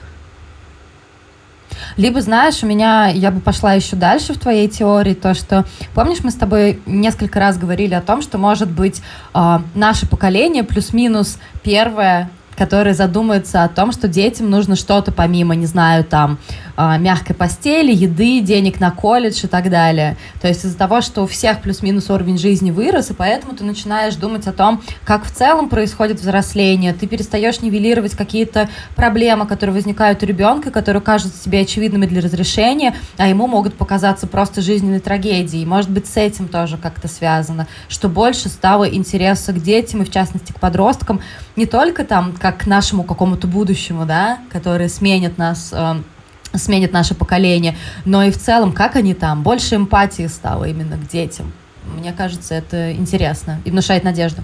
Либо, 1.96 2.20
знаешь, 2.20 2.62
у 2.62 2.66
меня, 2.66 3.08
я 3.08 3.30
бы 3.30 3.40
пошла 3.40 3.74
еще 3.74 3.96
дальше 3.96 4.34
в 4.34 4.38
твоей 4.38 4.68
теории, 4.68 5.14
то, 5.14 5.34
что, 5.34 5.64
помнишь, 5.94 6.18
мы 6.22 6.30
с 6.30 6.34
тобой 6.34 6.80
несколько 6.86 7.40
раз 7.40 7.58
говорили 7.58 7.94
о 7.94 8.00
том, 8.00 8.22
что, 8.22 8.38
может 8.38 8.70
быть, 8.70 9.02
э, 9.34 9.58
наше 9.74 10.06
поколение 10.06 10.64
плюс-минус 10.64 11.38
первое 11.62 12.30
которые 12.58 12.94
задумаются 12.94 13.62
о 13.62 13.68
том, 13.68 13.92
что 13.92 14.08
детям 14.08 14.50
нужно 14.50 14.74
что-то 14.74 15.12
помимо, 15.12 15.54
не 15.54 15.66
знаю, 15.66 16.04
там, 16.04 16.38
а, 16.80 16.96
мягкой 16.96 17.34
постели, 17.34 17.92
еды, 17.92 18.38
денег 18.38 18.78
на 18.78 18.92
колледж 18.92 19.40
и 19.42 19.48
так 19.48 19.68
далее. 19.68 20.16
То 20.40 20.46
есть 20.46 20.64
из-за 20.64 20.78
того, 20.78 21.00
что 21.00 21.24
у 21.24 21.26
всех 21.26 21.60
плюс-минус 21.60 22.08
уровень 22.08 22.38
жизни 22.38 22.70
вырос, 22.70 23.10
и 23.10 23.14
поэтому 23.14 23.56
ты 23.56 23.64
начинаешь 23.64 24.14
думать 24.14 24.46
о 24.46 24.52
том, 24.52 24.80
как 25.04 25.24
в 25.24 25.32
целом 25.32 25.70
происходит 25.70 26.20
взросление, 26.20 26.92
ты 26.92 27.08
перестаешь 27.08 27.62
нивелировать 27.62 28.12
какие-то 28.12 28.68
проблемы, 28.94 29.48
которые 29.48 29.74
возникают 29.74 30.22
у 30.22 30.26
ребенка, 30.26 30.70
которые 30.70 31.02
кажутся 31.02 31.42
тебе 31.42 31.62
очевидными 31.62 32.06
для 32.06 32.20
разрешения, 32.20 32.94
а 33.16 33.26
ему 33.26 33.48
могут 33.48 33.74
показаться 33.74 34.28
просто 34.28 34.60
жизненной 34.60 35.00
трагедией. 35.00 35.66
Может 35.66 35.90
быть, 35.90 36.06
с 36.06 36.16
этим 36.16 36.46
тоже 36.46 36.76
как-то 36.76 37.08
связано, 37.08 37.66
что 37.88 38.08
больше 38.08 38.48
стало 38.48 38.88
интереса 38.88 39.52
к 39.52 39.60
детям 39.60 40.02
и, 40.02 40.04
в 40.04 40.12
частности, 40.12 40.52
к 40.52 40.60
подросткам, 40.60 41.22
не 41.56 41.66
только 41.66 42.04
там, 42.04 42.34
как 42.40 42.58
к 42.58 42.66
нашему 42.66 43.02
какому-то 43.02 43.48
будущему, 43.48 44.06
да, 44.06 44.38
который 44.52 44.88
сменит 44.88 45.38
нас 45.38 45.70
э, 45.72 45.96
сменит 46.54 46.92
наше 46.92 47.14
поколение, 47.14 47.76
но 48.04 48.22
и 48.24 48.30
в 48.30 48.38
целом, 48.38 48.72
как 48.72 48.96
они 48.96 49.14
там, 49.14 49.42
больше 49.42 49.76
эмпатии 49.76 50.26
стало 50.26 50.64
именно 50.64 50.96
к 50.96 51.08
детям. 51.08 51.52
Мне 51.96 52.12
кажется, 52.12 52.54
это 52.54 52.92
интересно 52.92 53.60
и 53.64 53.70
внушает 53.70 54.04
надежду. 54.04 54.42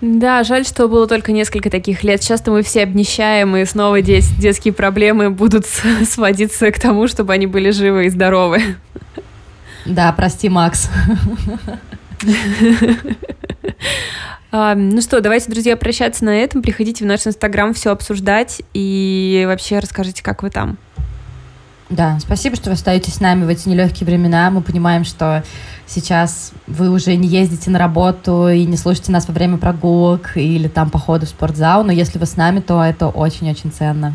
Да, 0.00 0.44
жаль, 0.44 0.64
что 0.64 0.88
было 0.88 1.06
только 1.06 1.30
несколько 1.32 1.68
таких 1.68 2.02
лет. 2.04 2.22
Часто 2.22 2.50
мы 2.50 2.62
все 2.62 2.84
обнищаем, 2.84 3.54
и 3.56 3.66
снова 3.66 4.00
дет 4.00 4.24
детские 4.38 4.72
проблемы 4.72 5.30
будут 5.30 5.66
сводиться 6.08 6.70
к 6.70 6.80
тому, 6.80 7.06
чтобы 7.06 7.34
они 7.34 7.46
были 7.46 7.70
живы 7.70 8.06
и 8.06 8.08
здоровы. 8.08 8.62
Да, 9.84 10.12
прости, 10.12 10.48
Макс. 10.48 10.88
Ну 14.52 15.00
что, 15.00 15.20
давайте, 15.20 15.50
друзья, 15.50 15.76
прощаться 15.76 16.24
на 16.24 16.30
этом. 16.30 16.62
Приходите 16.62 17.04
в 17.04 17.06
наш 17.06 17.26
инстаграм 17.26 17.72
все 17.72 17.90
обсуждать 17.92 18.62
и 18.74 19.44
вообще 19.46 19.78
расскажите, 19.78 20.22
как 20.22 20.42
вы 20.42 20.50
там. 20.50 20.76
Да, 21.88 22.18
спасибо, 22.20 22.54
что 22.54 22.70
вы 22.70 22.74
остаетесь 22.74 23.14
с 23.14 23.20
нами 23.20 23.44
в 23.44 23.48
эти 23.48 23.68
нелегкие 23.68 24.06
времена. 24.06 24.48
Мы 24.50 24.62
понимаем, 24.62 25.04
что 25.04 25.42
сейчас 25.86 26.52
вы 26.68 26.88
уже 26.88 27.16
не 27.16 27.26
ездите 27.26 27.68
на 27.70 27.80
работу 27.80 28.48
и 28.48 28.64
не 28.64 28.76
слушаете 28.76 29.10
нас 29.10 29.26
во 29.26 29.34
время 29.34 29.58
прогулок 29.58 30.36
или 30.36 30.68
там 30.68 30.88
похода 30.90 31.26
в 31.26 31.28
спортзал, 31.28 31.82
но 31.82 31.90
если 31.90 32.18
вы 32.18 32.26
с 32.26 32.36
нами, 32.36 32.60
то 32.60 32.82
это 32.82 33.08
очень-очень 33.08 33.72
ценно. 33.72 34.14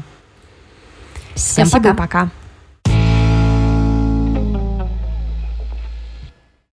Всем 1.36 1.70
пока-пока. 1.70 2.30